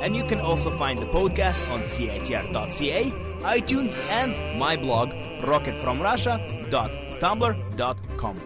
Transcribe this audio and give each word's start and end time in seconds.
And 0.00 0.14
you 0.14 0.22
can 0.24 0.40
also 0.40 0.70
find 0.78 0.98
the 0.98 1.06
podcast 1.06 1.58
on 1.70 1.82
CITR.ca, 1.82 3.10
iTunes, 3.40 3.98
and 4.08 4.58
my 4.58 4.76
blog, 4.76 5.10
rocketfromrussia.tumblr.com. 5.42 8.40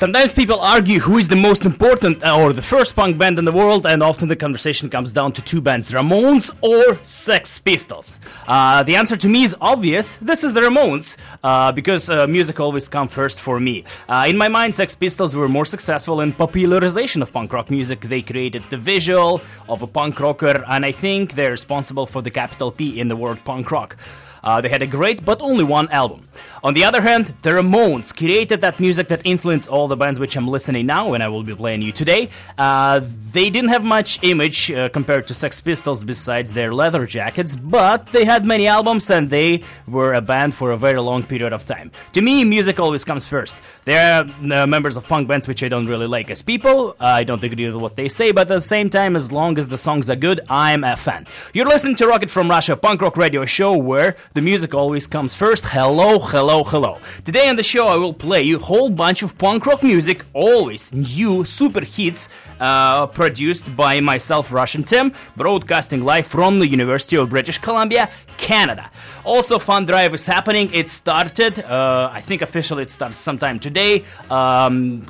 Sometimes 0.00 0.32
people 0.32 0.58
argue 0.60 0.98
who 0.98 1.18
is 1.18 1.28
the 1.28 1.36
most 1.36 1.66
important 1.66 2.24
uh, 2.24 2.34
or 2.34 2.54
the 2.54 2.62
first 2.62 2.96
punk 2.96 3.18
band 3.18 3.38
in 3.38 3.44
the 3.44 3.52
world, 3.52 3.84
and 3.86 4.02
often 4.02 4.28
the 4.28 4.34
conversation 4.34 4.88
comes 4.88 5.12
down 5.12 5.30
to 5.32 5.42
two 5.42 5.60
bands 5.60 5.90
Ramones 5.90 6.50
or 6.62 6.98
Sex 7.04 7.58
Pistols. 7.58 8.18
Uh, 8.48 8.82
the 8.82 8.96
answer 8.96 9.14
to 9.18 9.28
me 9.28 9.42
is 9.44 9.54
obvious 9.60 10.16
this 10.22 10.42
is 10.42 10.54
the 10.54 10.62
Ramones, 10.62 11.18
uh, 11.44 11.70
because 11.72 12.08
uh, 12.08 12.26
music 12.26 12.58
always 12.60 12.88
comes 12.88 13.12
first 13.12 13.42
for 13.42 13.60
me. 13.60 13.84
Uh, 14.08 14.24
in 14.26 14.38
my 14.38 14.48
mind, 14.48 14.74
Sex 14.74 14.94
Pistols 14.94 15.36
were 15.36 15.50
more 15.50 15.66
successful 15.66 16.22
in 16.22 16.32
popularization 16.32 17.20
of 17.20 17.30
punk 17.30 17.52
rock 17.52 17.70
music. 17.70 18.00
They 18.00 18.22
created 18.22 18.62
the 18.70 18.78
visual 18.78 19.42
of 19.68 19.82
a 19.82 19.86
punk 19.86 20.18
rocker, 20.18 20.64
and 20.66 20.86
I 20.86 20.92
think 20.92 21.34
they're 21.34 21.50
responsible 21.50 22.06
for 22.06 22.22
the 22.22 22.30
capital 22.30 22.72
P 22.72 22.98
in 22.98 23.08
the 23.08 23.16
word 23.16 23.44
punk 23.44 23.70
rock. 23.70 23.98
Uh, 24.42 24.62
they 24.62 24.70
had 24.70 24.80
a 24.80 24.86
great 24.86 25.26
but 25.26 25.42
only 25.42 25.64
one 25.64 25.90
album. 25.90 26.26
On 26.62 26.74
the 26.74 26.84
other 26.84 27.00
hand, 27.00 27.34
the 27.42 27.50
Ramones 27.50 28.14
created 28.14 28.60
that 28.60 28.78
music 28.80 29.08
that 29.08 29.22
influenced 29.24 29.68
all 29.68 29.88
the 29.88 29.96
bands 29.96 30.20
which 30.20 30.36
I'm 30.36 30.46
listening 30.46 30.84
now 30.84 31.14
and 31.14 31.22
I 31.22 31.28
will 31.28 31.42
be 31.42 31.54
playing 31.54 31.80
you 31.80 31.90
today. 31.90 32.28
Uh, 32.58 33.00
they 33.32 33.48
didn't 33.48 33.70
have 33.70 33.82
much 33.82 34.18
image 34.22 34.70
uh, 34.70 34.90
compared 34.90 35.26
to 35.28 35.34
Sex 35.34 35.60
Pistols 35.60 36.04
besides 36.04 36.52
their 36.52 36.74
leather 36.74 37.06
jackets, 37.06 37.56
but 37.56 38.06
they 38.08 38.24
had 38.26 38.44
many 38.44 38.66
albums 38.66 39.08
and 39.10 39.30
they 39.30 39.62
were 39.88 40.12
a 40.12 40.20
band 40.20 40.54
for 40.54 40.72
a 40.72 40.76
very 40.76 41.00
long 41.00 41.22
period 41.22 41.52
of 41.52 41.64
time. 41.64 41.90
To 42.12 42.20
me, 42.20 42.44
music 42.44 42.78
always 42.78 43.04
comes 43.04 43.26
first. 43.26 43.56
There 43.84 44.00
are 44.22 44.24
uh, 44.52 44.66
members 44.66 44.98
of 44.98 45.06
punk 45.06 45.28
bands 45.28 45.48
which 45.48 45.62
I 45.62 45.68
don't 45.68 45.86
really 45.86 46.06
like 46.06 46.30
as 46.30 46.42
people. 46.42 46.94
I 47.00 47.24
don't 47.24 47.42
agree 47.42 47.70
with 47.70 47.80
what 47.80 47.96
they 47.96 48.08
say, 48.08 48.32
but 48.32 48.42
at 48.42 48.48
the 48.48 48.60
same 48.60 48.90
time, 48.90 49.16
as 49.16 49.32
long 49.32 49.56
as 49.58 49.68
the 49.68 49.78
songs 49.78 50.10
are 50.10 50.16
good, 50.16 50.40
I'm 50.50 50.84
a 50.84 50.96
fan. 50.96 51.26
You're 51.54 51.66
listening 51.66 51.96
to 51.96 52.06
Rocket 52.06 52.28
from 52.30 52.50
Russia 52.50 52.76
punk 52.76 53.00
rock 53.00 53.16
radio 53.16 53.46
show 53.46 53.76
where 53.76 54.16
the 54.34 54.42
music 54.42 54.74
always 54.74 55.06
comes 55.06 55.34
first. 55.34 55.64
Hello, 55.66 56.18
hello, 56.30 56.62
hello. 56.62 56.98
Today 57.24 57.48
on 57.48 57.56
the 57.56 57.62
show, 57.64 57.88
I 57.88 57.96
will 57.96 58.14
play 58.14 58.42
you 58.42 58.56
a 58.56 58.60
whole 58.60 58.88
bunch 58.88 59.22
of 59.22 59.36
punk 59.36 59.66
rock 59.66 59.82
music, 59.82 60.24
always 60.32 60.92
new 60.92 61.44
super 61.44 61.84
hits, 61.84 62.28
uh, 62.60 63.08
produced 63.08 63.74
by 63.74 63.98
myself, 64.00 64.52
Russian 64.52 64.84
Tim, 64.84 65.12
broadcasting 65.36 66.04
live 66.04 66.28
from 66.28 66.60
the 66.60 66.68
University 66.68 67.16
of 67.16 67.30
British 67.30 67.58
Columbia, 67.58 68.08
Canada. 68.36 68.92
Also, 69.24 69.58
Fun 69.58 69.86
Drive 69.86 70.14
is 70.14 70.24
happening. 70.24 70.72
It 70.72 70.88
started, 70.88 71.58
uh, 71.64 72.10
I 72.12 72.20
think 72.20 72.42
officially 72.42 72.84
it 72.84 72.90
starts 72.92 73.18
sometime 73.18 73.58
today. 73.58 74.04
Um, 74.30 75.04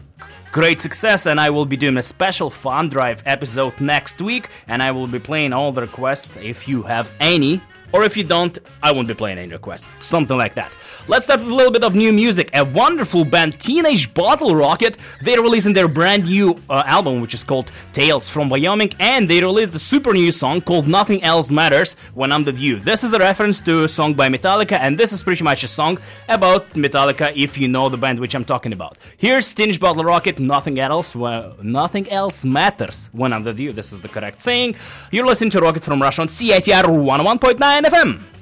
great 0.53 0.81
success 0.81 1.27
and 1.27 1.39
i 1.39 1.49
will 1.49 1.65
be 1.65 1.77
doing 1.77 1.97
a 1.97 2.03
special 2.03 2.51
fun 2.51 2.89
drive 2.89 3.23
episode 3.25 3.81
next 3.81 4.21
week 4.21 4.49
and 4.67 4.83
i 4.83 4.91
will 4.91 5.07
be 5.07 5.21
playing 5.21 5.53
all 5.53 5.71
the 5.71 5.81
requests 5.81 6.37
if 6.39 6.67
you 6.67 6.83
have 6.83 7.13
any 7.21 7.61
or 7.93 8.03
if 8.03 8.17
you 8.17 8.25
don't 8.25 8.59
i 8.83 8.91
won't 8.91 9.07
be 9.07 9.15
playing 9.15 9.39
any 9.39 9.53
requests 9.53 9.89
something 10.01 10.37
like 10.37 10.57
that 10.57 10.73
let's 11.11 11.25
start 11.25 11.41
with 11.41 11.51
a 11.51 11.55
little 11.55 11.73
bit 11.73 11.83
of 11.83 11.97
new 11.97 12.13
music. 12.13 12.51
A 12.55 12.65
wonderful 12.65 13.25
band 13.25 13.59
teenage 13.59 14.15
bottlerocket. 14.15 14.97
They're 15.21 15.43
releasing 15.43 15.73
their 15.73 15.89
brand 15.89 16.27
new 16.27 16.57
uh, 16.71 16.85
album 16.87 17.21
which 17.21 17.35
is 17.35 17.43
called 17.43 17.73
tales 17.93 18.29
from 18.29 18.49
wyoming 18.49 18.93
and 19.01 19.29
they 19.29 19.41
released 19.41 19.75
a 19.75 19.81
super 19.81 20.13
new 20.13 20.31
song 20.31 20.61
called 20.61 20.87
nothing 20.87 21.21
else 21.25 21.51
matters 21.51 21.95
when 22.15 22.31
i'm 22.31 22.45
the 22.45 22.53
view 22.53 22.79
this 22.79 23.03
is 23.03 23.13
a 23.13 23.19
reference 23.19 23.61
to 23.61 23.83
a 23.85 23.89
song 23.89 24.15
by 24.15 24.29
metallica 24.29 24.79
and 24.79 24.97
this 24.97 25.13
is 25.13 25.21
pretty 25.25 25.43
much 25.43 25.65
a 25.65 25.69
song 25.69 25.99
about 26.29 26.71
metallica 26.75 27.33
if 27.35 27.59
you 27.59 27.67
know 27.67 27.89
the 27.89 27.99
band 27.99 28.21
which 28.21 28.37
i'm 28.37 28.45
talking 28.45 28.73
about. 28.73 28.97
Here's 29.17 29.53
teenage 29.53 29.81
bottlerocket 29.81 30.39
nothing 30.39 30.79
else 30.79 31.17
well, 31.17 31.57
nothing 31.61 32.09
else 32.09 32.45
matters 32.45 33.11
when 33.13 33.33
i'm 33.33 33.43
the 33.43 33.53
view 33.53 33.73
this 33.73 33.93
is 33.93 34.01
the 34.01 34.09
correct 34.09 34.41
saying. 34.41 34.77
You're 35.11 35.27
listening 35.27 35.51
to 35.51 35.61
rocket 35.61 35.83
from 35.83 36.01
russia 36.01 36.23
on 36.23 36.29
citr 36.29 36.85
101.9 36.85 37.83
fm 37.95 38.40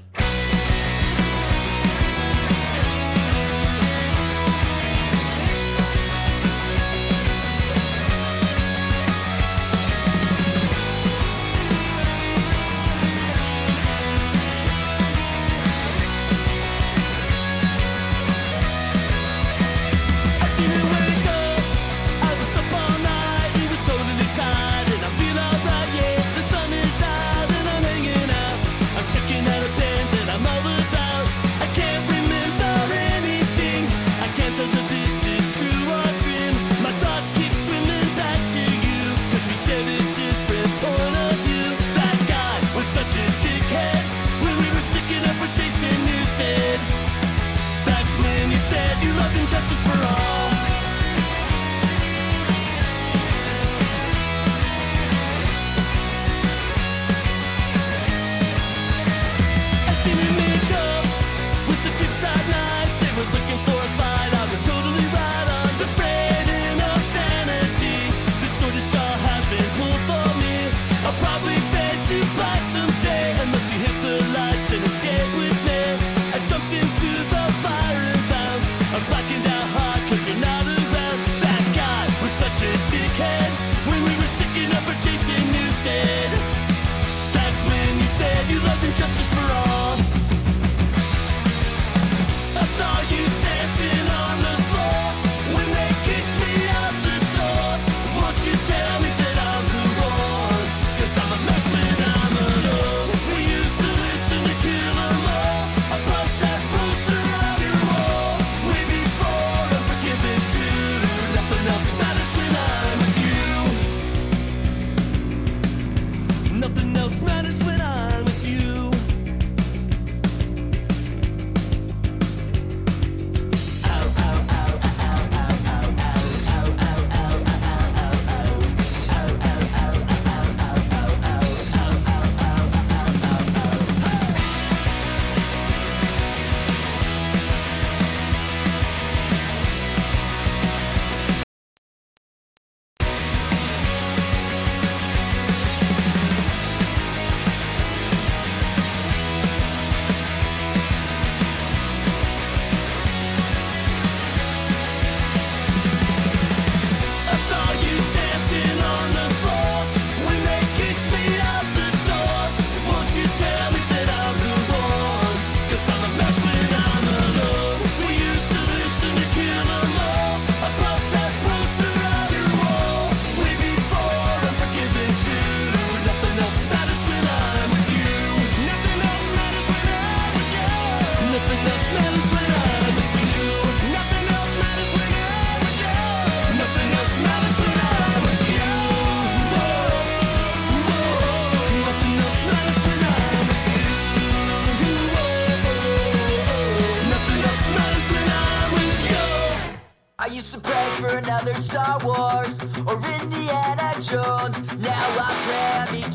justice. 89.16 89.37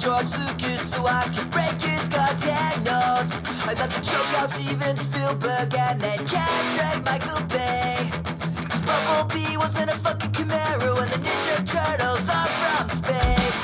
George 0.04 0.36
Lucas 0.38 0.92
so 0.92 1.08
I 1.08 1.30
could 1.30 1.50
break 1.50 1.80
his 1.82 2.10
goddamn 2.10 2.84
nose. 2.84 3.32
I'd 3.64 3.80
love 3.80 3.90
to 3.92 4.02
choke 4.02 4.34
out 4.38 4.52
Steven 4.52 4.98
Spielberg 4.98 5.74
and 5.74 6.02
then 6.02 6.18
catch 6.26 6.78
right 6.78 7.02
Michael 7.06 7.40
Bay. 7.48 8.12
Cause 8.68 8.82
Bumblebee 8.82 9.56
wasn't 9.56 9.92
a 9.92 9.96
fucking 9.96 10.32
Camaro 10.32 11.02
and 11.02 11.10
the 11.10 11.20
Ninja 11.20 11.56
Turtles 11.64 12.28
are 12.28 12.52
from 12.60 12.90
space. 12.90 13.64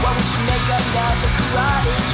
Why 0.00 0.10
would 0.16 0.28
you 0.32 0.40
make 0.48 0.66
another 0.80 1.30
karate? 1.36 2.07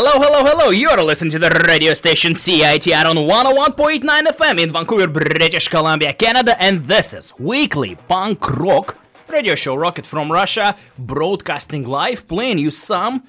Hello, 0.00 0.12
hello, 0.14 0.44
hello! 0.44 0.70
You're 0.70 1.02
listening 1.02 1.32
to 1.32 1.40
the 1.40 1.50
radio 1.66 1.92
station 1.92 2.34
CITR 2.34 3.04
on 3.04 3.16
101.9 3.16 4.02
FM 4.04 4.62
in 4.62 4.70
Vancouver, 4.70 5.08
British 5.08 5.66
Columbia, 5.66 6.12
Canada, 6.12 6.54
and 6.62 6.84
this 6.84 7.12
is 7.12 7.32
weekly 7.40 7.96
punk 8.06 8.48
rock 8.60 8.96
radio 9.26 9.56
show 9.56 9.74
Rocket 9.74 10.06
from 10.06 10.30
Russia, 10.30 10.76
broadcasting 11.00 11.84
live, 11.84 12.28
playing 12.28 12.58
you 12.58 12.70
some 12.70 13.24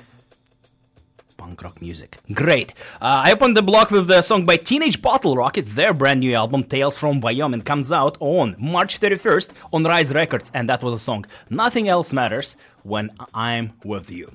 punk 1.38 1.64
rock 1.64 1.82
music. 1.82 2.20
Great. 2.36 2.76
Uh, 3.02 3.24
I 3.26 3.32
opened 3.32 3.58
the 3.58 3.64
block 3.64 3.90
with 3.90 4.06
the 4.06 4.22
song 4.22 4.46
by 4.46 4.58
Teenage 4.58 5.02
Bottlerocket. 5.02 5.74
Their 5.74 5.96
brand 5.96 6.20
new 6.20 6.36
album, 6.36 6.64
Tales 6.64 6.96
from 6.96 7.20
Wyoming, 7.20 7.64
comes 7.64 7.92
out 7.92 8.16
on 8.20 8.56
March 8.60 9.00
31st 9.00 9.54
on 9.74 9.86
Rise 9.86 10.14
Records, 10.14 10.52
and 10.54 10.70
that 10.70 10.84
was 10.84 10.94
a 10.94 11.00
song 11.00 11.26
Nothing 11.50 11.90
Else 11.90 12.14
Matters 12.14 12.56
When 12.84 13.10
I'm 13.34 13.74
With 13.84 14.12
You. 14.12 14.32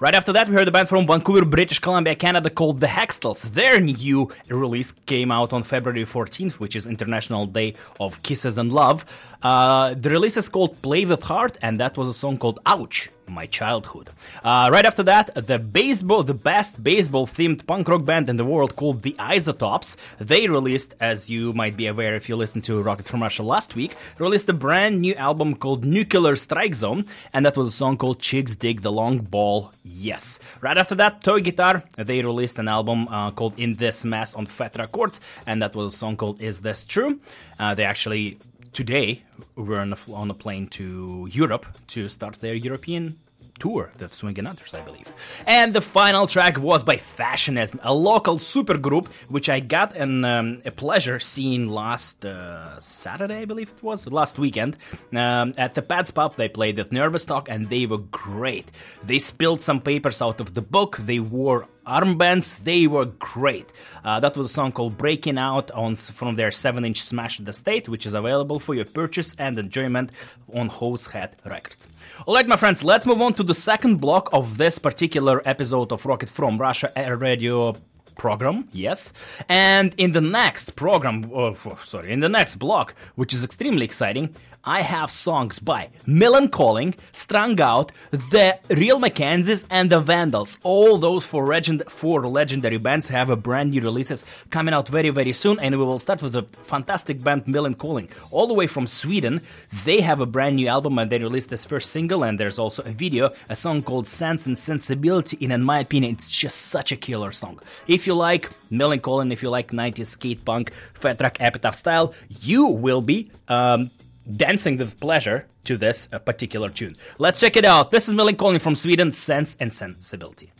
Right 0.00 0.14
after 0.14 0.32
that, 0.32 0.48
we 0.48 0.54
heard 0.54 0.68
a 0.68 0.70
band 0.70 0.88
from 0.88 1.06
Vancouver, 1.06 1.44
British 1.44 1.78
Columbia, 1.78 2.14
Canada 2.14 2.50
called 2.50 2.80
The 2.80 2.86
Hextalls. 2.86 3.42
Their 3.42 3.80
new 3.80 4.30
release 4.48 4.92
came 5.06 5.30
out 5.30 5.52
on 5.52 5.62
February 5.62 6.04
14th, 6.04 6.54
which 6.54 6.76
is 6.76 6.86
International 6.86 7.46
Day 7.46 7.74
of 7.98 8.22
Kisses 8.22 8.58
and 8.58 8.72
Love. 8.72 9.04
Uh, 9.46 9.94
the 9.94 10.10
release 10.10 10.36
is 10.36 10.48
called 10.48 10.82
Play 10.82 11.04
with 11.04 11.22
Heart, 11.22 11.58
and 11.62 11.78
that 11.78 11.96
was 11.96 12.08
a 12.08 12.12
song 12.12 12.36
called 12.36 12.58
Ouch, 12.66 13.10
My 13.28 13.46
Childhood. 13.46 14.10
Uh, 14.42 14.68
right 14.72 14.84
after 14.84 15.04
that, 15.04 15.32
the 15.36 15.60
baseball, 15.60 16.24
the 16.24 16.34
best 16.34 16.82
baseball 16.82 17.28
themed 17.28 17.64
punk 17.64 17.86
rock 17.86 18.04
band 18.04 18.28
in 18.28 18.38
the 18.38 18.44
world 18.44 18.74
called 18.74 19.02
The 19.02 19.14
Isotopes. 19.20 19.96
They 20.18 20.48
released, 20.48 20.94
as 20.98 21.30
you 21.30 21.52
might 21.52 21.76
be 21.76 21.86
aware 21.86 22.16
if 22.16 22.28
you 22.28 22.34
listened 22.34 22.64
to 22.64 22.82
Rocket 22.82 23.06
from 23.06 23.22
Russia 23.22 23.44
last 23.44 23.76
week, 23.76 23.94
released 24.18 24.48
a 24.48 24.52
brand 24.52 25.00
new 25.00 25.14
album 25.14 25.54
called 25.54 25.84
Nuclear 25.84 26.34
Strike 26.34 26.74
Zone, 26.74 27.04
and 27.32 27.46
that 27.46 27.56
was 27.56 27.68
a 27.68 27.76
song 27.82 27.96
called 27.96 28.18
Chicks 28.18 28.56
Dig 28.56 28.82
the 28.82 28.90
Long 28.90 29.18
Ball 29.18 29.70
Yes. 29.84 30.40
Right 30.60 30.76
after 30.76 30.96
that, 30.96 31.22
Toy 31.22 31.40
Guitar, 31.40 31.84
they 31.96 32.20
released 32.20 32.58
an 32.58 32.66
album 32.66 33.06
uh, 33.08 33.30
called 33.30 33.54
In 33.58 33.74
This 33.74 34.04
Mess 34.04 34.34
on 34.34 34.46
Fat 34.46 34.76
Records, 34.76 35.20
and 35.46 35.62
that 35.62 35.76
was 35.76 35.94
a 35.94 35.96
song 35.96 36.16
called 36.16 36.42
Is 36.42 36.58
This 36.58 36.84
True? 36.84 37.20
Uh, 37.60 37.74
they 37.74 37.84
actually, 37.84 38.38
today, 38.76 39.22
were 39.56 39.80
on 39.80 39.94
a, 39.94 40.12
on 40.12 40.28
plane 40.34 40.66
to 40.66 41.26
Europe 41.32 41.64
to 41.86 42.08
start 42.08 42.34
their 42.42 42.54
European 42.54 43.16
tour, 43.58 43.90
the 43.96 44.06
Swingin' 44.06 44.46
Utters, 44.46 44.74
I 44.74 44.82
believe. 44.82 45.08
And 45.46 45.72
the 45.72 45.80
final 45.80 46.26
track 46.26 46.58
was 46.58 46.84
by 46.84 46.98
Fashionism, 46.98 47.80
a 47.82 47.94
local 47.94 48.38
supergroup, 48.38 49.06
which 49.30 49.48
I 49.48 49.60
got 49.60 49.96
an, 49.96 50.26
um, 50.26 50.60
a 50.66 50.70
pleasure 50.70 51.18
seeing 51.18 51.68
last 51.68 52.26
uh, 52.26 52.78
Saturday, 52.78 53.38
I 53.38 53.44
believe 53.46 53.70
it 53.74 53.82
was, 53.82 54.06
last 54.08 54.38
weekend. 54.38 54.76
Um, 55.14 55.54
at 55.56 55.74
the 55.74 55.80
Pat's 55.80 56.10
Pub, 56.10 56.34
they 56.34 56.50
played 56.50 56.78
at 56.78 56.92
Nervous 56.92 57.24
Talk, 57.24 57.48
and 57.48 57.70
they 57.70 57.86
were 57.86 58.04
great. 58.10 58.70
They 59.02 59.18
spilled 59.18 59.62
some 59.62 59.80
papers 59.80 60.20
out 60.20 60.38
of 60.38 60.52
the 60.52 60.60
book, 60.60 60.98
they 60.98 61.18
wore 61.18 61.66
armbands 61.86 62.62
they 62.64 62.86
were 62.86 63.04
great 63.04 63.72
uh, 64.04 64.18
that 64.20 64.36
was 64.36 64.46
a 64.46 64.52
song 64.52 64.72
called 64.72 64.96
breaking 64.98 65.38
out 65.38 65.70
on 65.70 65.96
from 65.96 66.34
their 66.36 66.50
7 66.50 66.84
inch 66.84 67.00
smash 67.00 67.38
the 67.38 67.52
state 67.52 67.88
which 67.88 68.06
is 68.06 68.14
available 68.14 68.58
for 68.58 68.74
your 68.74 68.84
purchase 68.84 69.34
and 69.38 69.58
enjoyment 69.58 70.10
on 70.54 70.68
Hosehead 70.68 71.32
records 71.44 71.88
Alright, 72.26 72.48
my 72.48 72.56
friends, 72.56 72.82
let's 72.82 73.04
move 73.04 73.20
on 73.20 73.34
to 73.34 73.42
the 73.42 73.54
second 73.54 74.00
block 74.00 74.30
of 74.32 74.56
this 74.56 74.78
particular 74.78 75.42
episode 75.44 75.92
of 75.92 76.06
Rocket 76.06 76.30
from 76.30 76.56
Russia 76.56 76.90
Air 76.96 77.18
Radio 77.18 77.76
program, 78.16 78.68
yes. 78.72 79.12
And 79.48 79.94
in 79.98 80.12
the 80.12 80.20
next 80.20 80.76
program, 80.76 81.30
oh, 81.32 81.54
sorry, 81.84 82.10
in 82.10 82.20
the 82.20 82.28
next 82.28 82.56
block, 82.56 82.94
which 83.14 83.32
is 83.34 83.44
extremely 83.44 83.84
exciting, 83.84 84.34
I 84.68 84.80
have 84.82 85.12
songs 85.12 85.60
by 85.60 85.90
Millencolin, 86.08 86.96
Strung 87.12 87.60
Out, 87.60 87.92
The 88.10 88.58
Real 88.68 88.98
McKenzies, 88.98 89.64
and 89.70 89.90
The 89.90 90.00
Vandals. 90.00 90.58
All 90.64 90.98
those 90.98 91.24
four, 91.24 91.46
legend- 91.46 91.84
four 91.88 92.26
legendary 92.26 92.78
bands 92.78 93.06
have 93.08 93.30
a 93.30 93.36
brand 93.36 93.70
new 93.70 93.80
releases 93.80 94.24
coming 94.50 94.74
out 94.74 94.88
very, 94.88 95.10
very 95.10 95.32
soon. 95.32 95.60
And 95.60 95.78
we 95.78 95.84
will 95.84 96.00
start 96.00 96.20
with 96.20 96.32
the 96.32 96.42
fantastic 96.42 97.22
band 97.22 97.44
Millencolin. 97.44 98.08
All 98.32 98.48
the 98.48 98.54
way 98.54 98.66
from 98.66 98.88
Sweden, 98.88 99.40
they 99.84 100.00
have 100.00 100.20
a 100.20 100.26
brand 100.26 100.56
new 100.56 100.66
album 100.66 100.98
and 100.98 101.12
they 101.12 101.18
released 101.20 101.48
this 101.48 101.64
first 101.64 101.90
single. 101.90 102.24
And 102.24 102.40
there's 102.40 102.58
also 102.58 102.82
a 102.82 102.90
video, 102.90 103.30
a 103.48 103.54
song 103.54 103.82
called 103.82 104.08
Sense 104.08 104.46
and 104.46 104.58
Sensibility. 104.58 105.38
And 105.42 105.52
in 105.52 105.62
my 105.62 105.78
opinion, 105.78 106.14
it's 106.14 106.28
just 106.28 106.56
such 106.62 106.90
a 106.90 106.96
killer 106.96 107.30
song. 107.30 107.60
If 107.86 108.08
you 108.08 108.14
like 108.14 108.50
Millencolin, 108.72 109.32
if 109.32 109.44
you 109.44 109.50
like 109.50 109.70
90s 109.70 110.06
skate 110.06 110.44
punk, 110.44 110.72
Fat 110.94 111.20
Wreck 111.20 111.40
epitaph 111.40 111.76
style, 111.76 112.14
you 112.40 112.66
will 112.66 113.00
be. 113.00 113.30
Um, 113.46 113.90
dancing 114.30 114.76
with 114.78 114.98
pleasure 115.00 115.46
to 115.64 115.76
this 115.76 116.08
uh, 116.12 116.18
particular 116.18 116.68
tune. 116.70 116.96
Let's 117.18 117.40
check 117.40 117.56
it 117.56 117.64
out. 117.64 117.90
This 117.90 118.08
is 118.08 118.14
Millencolin 118.14 118.60
from 118.60 118.76
Sweden, 118.76 119.12
Sense 119.12 119.56
and 119.60 119.72
Sensibility. 119.72 120.52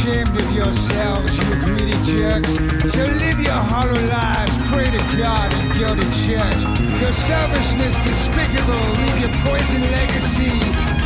ashamed 0.00 0.40
of 0.40 0.52
yourselves, 0.52 1.36
you 1.36 1.44
greedy 1.64 1.92
jerks. 2.02 2.54
So 2.90 3.04
live 3.04 3.38
your 3.38 3.60
hollow 3.72 4.00
lives, 4.08 4.56
pray 4.72 4.86
to 4.86 5.02
God 5.18 5.52
and 5.52 5.68
go 5.78 5.94
to 5.94 6.06
church. 6.24 6.60
Your 7.02 7.12
selfishness 7.12 7.96
despicable, 8.04 8.80
leave 8.96 9.18
your 9.20 9.34
poison 9.44 9.82
legacy. 9.92 10.56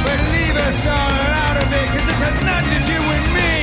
But 0.05 0.19
leave 0.35 0.57
us 0.69 0.87
all 0.87 1.15
out 1.43 1.57
of 1.63 1.73
it, 1.73 1.87
cause 1.91 2.07
it's 2.09 2.23
nothing 2.23 2.71
to 2.71 2.81
do 2.87 2.99
with 3.09 3.35
me. 3.35 3.54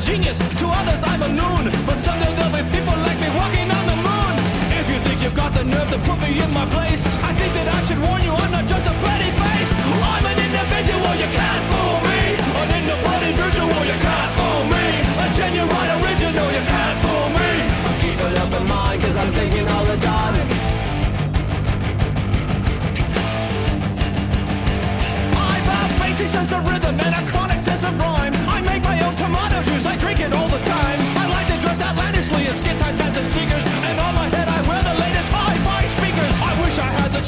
genius, 0.00 0.38
to 0.58 0.66
others 0.66 1.02
I'm 1.04 1.22
a 1.22 1.28
noon. 1.28 1.72
But 1.86 1.98
someday 1.98 2.32
there'll 2.34 2.52
be 2.52 2.64
people 2.70 2.96
like 3.06 3.18
me 3.20 3.28
walking 3.36 3.70
on 3.70 3.84
the 3.86 3.96
moon. 3.96 4.34
If 4.80 4.88
you 4.88 4.98
think 5.04 5.22
you've 5.22 5.36
got 5.36 5.52
the 5.54 5.64
nerve 5.64 5.90
to 5.90 5.98
put 5.98 6.18
me 6.20 6.40
in 6.40 6.50
my 6.52 6.66
place, 6.66 7.04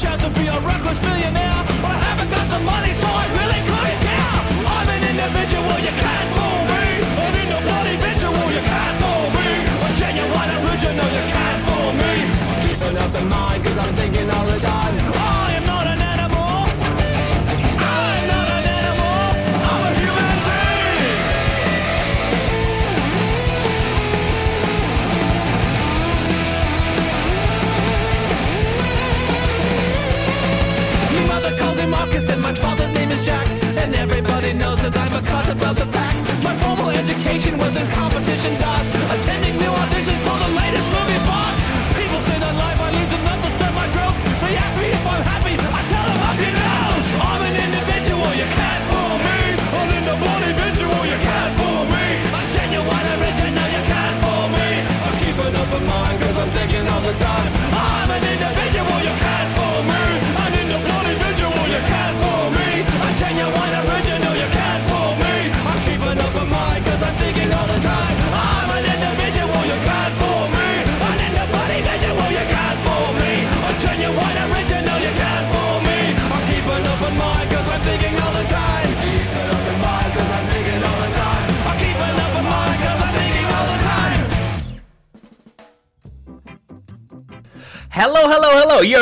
chance 0.03 0.21
to 0.21 0.31
be 0.31 0.49
a 0.49 0.59
reckless 0.62 1.01
millionaire, 1.01 1.62
but 1.81 1.95
I 1.95 1.99
haven't 2.11 2.31
got 2.31 2.49
the 2.51 2.59
money, 2.65 2.93
so 2.93 3.07
I 3.07 3.25
really 3.38 3.62
couldn't 3.71 4.01
care. 4.03 4.35
I'm 4.67 4.88
an 4.88 5.03
individual, 5.09 5.79
you 5.79 5.95
can't. 6.03 6.42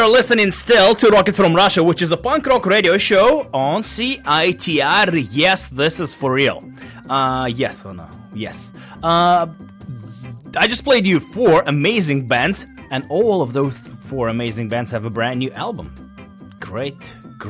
are 0.00 0.08
listening 0.08 0.50
still 0.50 0.94
to 0.94 1.08
Rocket 1.08 1.34
from 1.36 1.54
Russia, 1.54 1.84
which 1.84 2.00
is 2.00 2.10
a 2.10 2.16
punk 2.16 2.46
rock 2.46 2.64
radio 2.64 2.96
show 2.96 3.50
on 3.52 3.82
CITR. 3.82 5.28
Yes, 5.30 5.66
this 5.66 6.00
is 6.00 6.14
for 6.14 6.32
real. 6.32 6.64
Uh, 7.08 7.50
yes 7.54 7.84
or 7.84 7.92
no? 7.92 8.08
Yes. 8.32 8.72
Uh, 9.02 9.46
I 10.56 10.66
just 10.68 10.84
played 10.84 11.06
you 11.06 11.20
four 11.20 11.62
amazing 11.66 12.28
bands, 12.28 12.66
and 12.90 13.04
all 13.10 13.42
of 13.42 13.52
those 13.52 13.76
four 13.76 14.28
amazing 14.28 14.70
bands 14.70 14.90
have 14.92 15.04
a 15.04 15.10
brand 15.10 15.40
new 15.40 15.50
album. 15.50 15.92
Great 16.60 16.96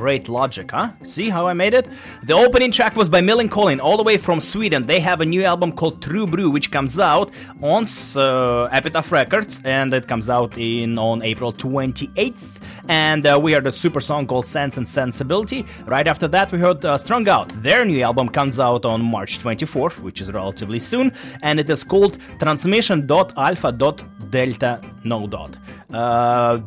great 0.01 0.29
logic, 0.31 0.71
huh? 0.71 0.89
See 1.05 1.29
how 1.29 1.47
I 1.47 1.53
made 1.53 1.75
it? 1.75 1.87
The 2.23 2.33
opening 2.33 2.73
track 2.73 2.97
was 2.97 3.11
by 3.11 3.21
Millencolin, 3.21 3.81
all 3.81 3.99
the 3.99 4.03
way 4.03 4.17
from 4.17 4.41
Sweden. 4.41 4.87
They 4.87 4.99
have 5.01 5.21
a 5.21 5.27
new 5.27 5.45
album 5.45 5.73
called 5.73 6.01
True 6.01 6.27
Brew, 6.27 6.49
which 6.49 6.71
comes 6.71 6.99
out 6.99 7.31
on 7.61 7.85
uh, 8.17 8.65
Epitaph 8.79 9.13
Records, 9.13 9.61
and 9.63 9.93
it 9.93 10.09
comes 10.09 10.31
out 10.31 10.57
in 10.57 10.99
on 10.99 11.21
April 11.23 11.53
28th. 11.53 12.63
And 12.89 13.27
uh, 13.27 13.39
we 13.43 13.53
heard 13.53 13.67
a 13.67 13.71
super 13.71 14.01
song 14.01 14.27
called 14.27 14.47
Sense 14.47 14.79
and 14.79 14.89
Sensibility. 14.89 15.67
Right 15.85 16.09
after 16.09 16.27
that, 16.29 16.51
we 16.51 16.59
heard 16.59 16.83
uh, 16.83 16.97
Strung 16.97 17.29
Out. 17.29 17.51
Their 17.63 17.85
new 17.85 18.03
album 18.03 18.31
comes 18.31 18.59
out 18.59 18.87
on 18.87 19.05
March 19.05 19.39
24th, 19.39 20.01
which 20.01 20.23
is 20.23 20.33
relatively 20.33 20.79
soon, 20.79 21.13
and 21.43 21.61
it 21.61 21.69
is 21.69 21.85
called 21.85 22.17
Transmission.alpha.delta 22.39 24.81
No 25.05 25.27
dot. 25.27 25.59
Uh, 25.93 26.61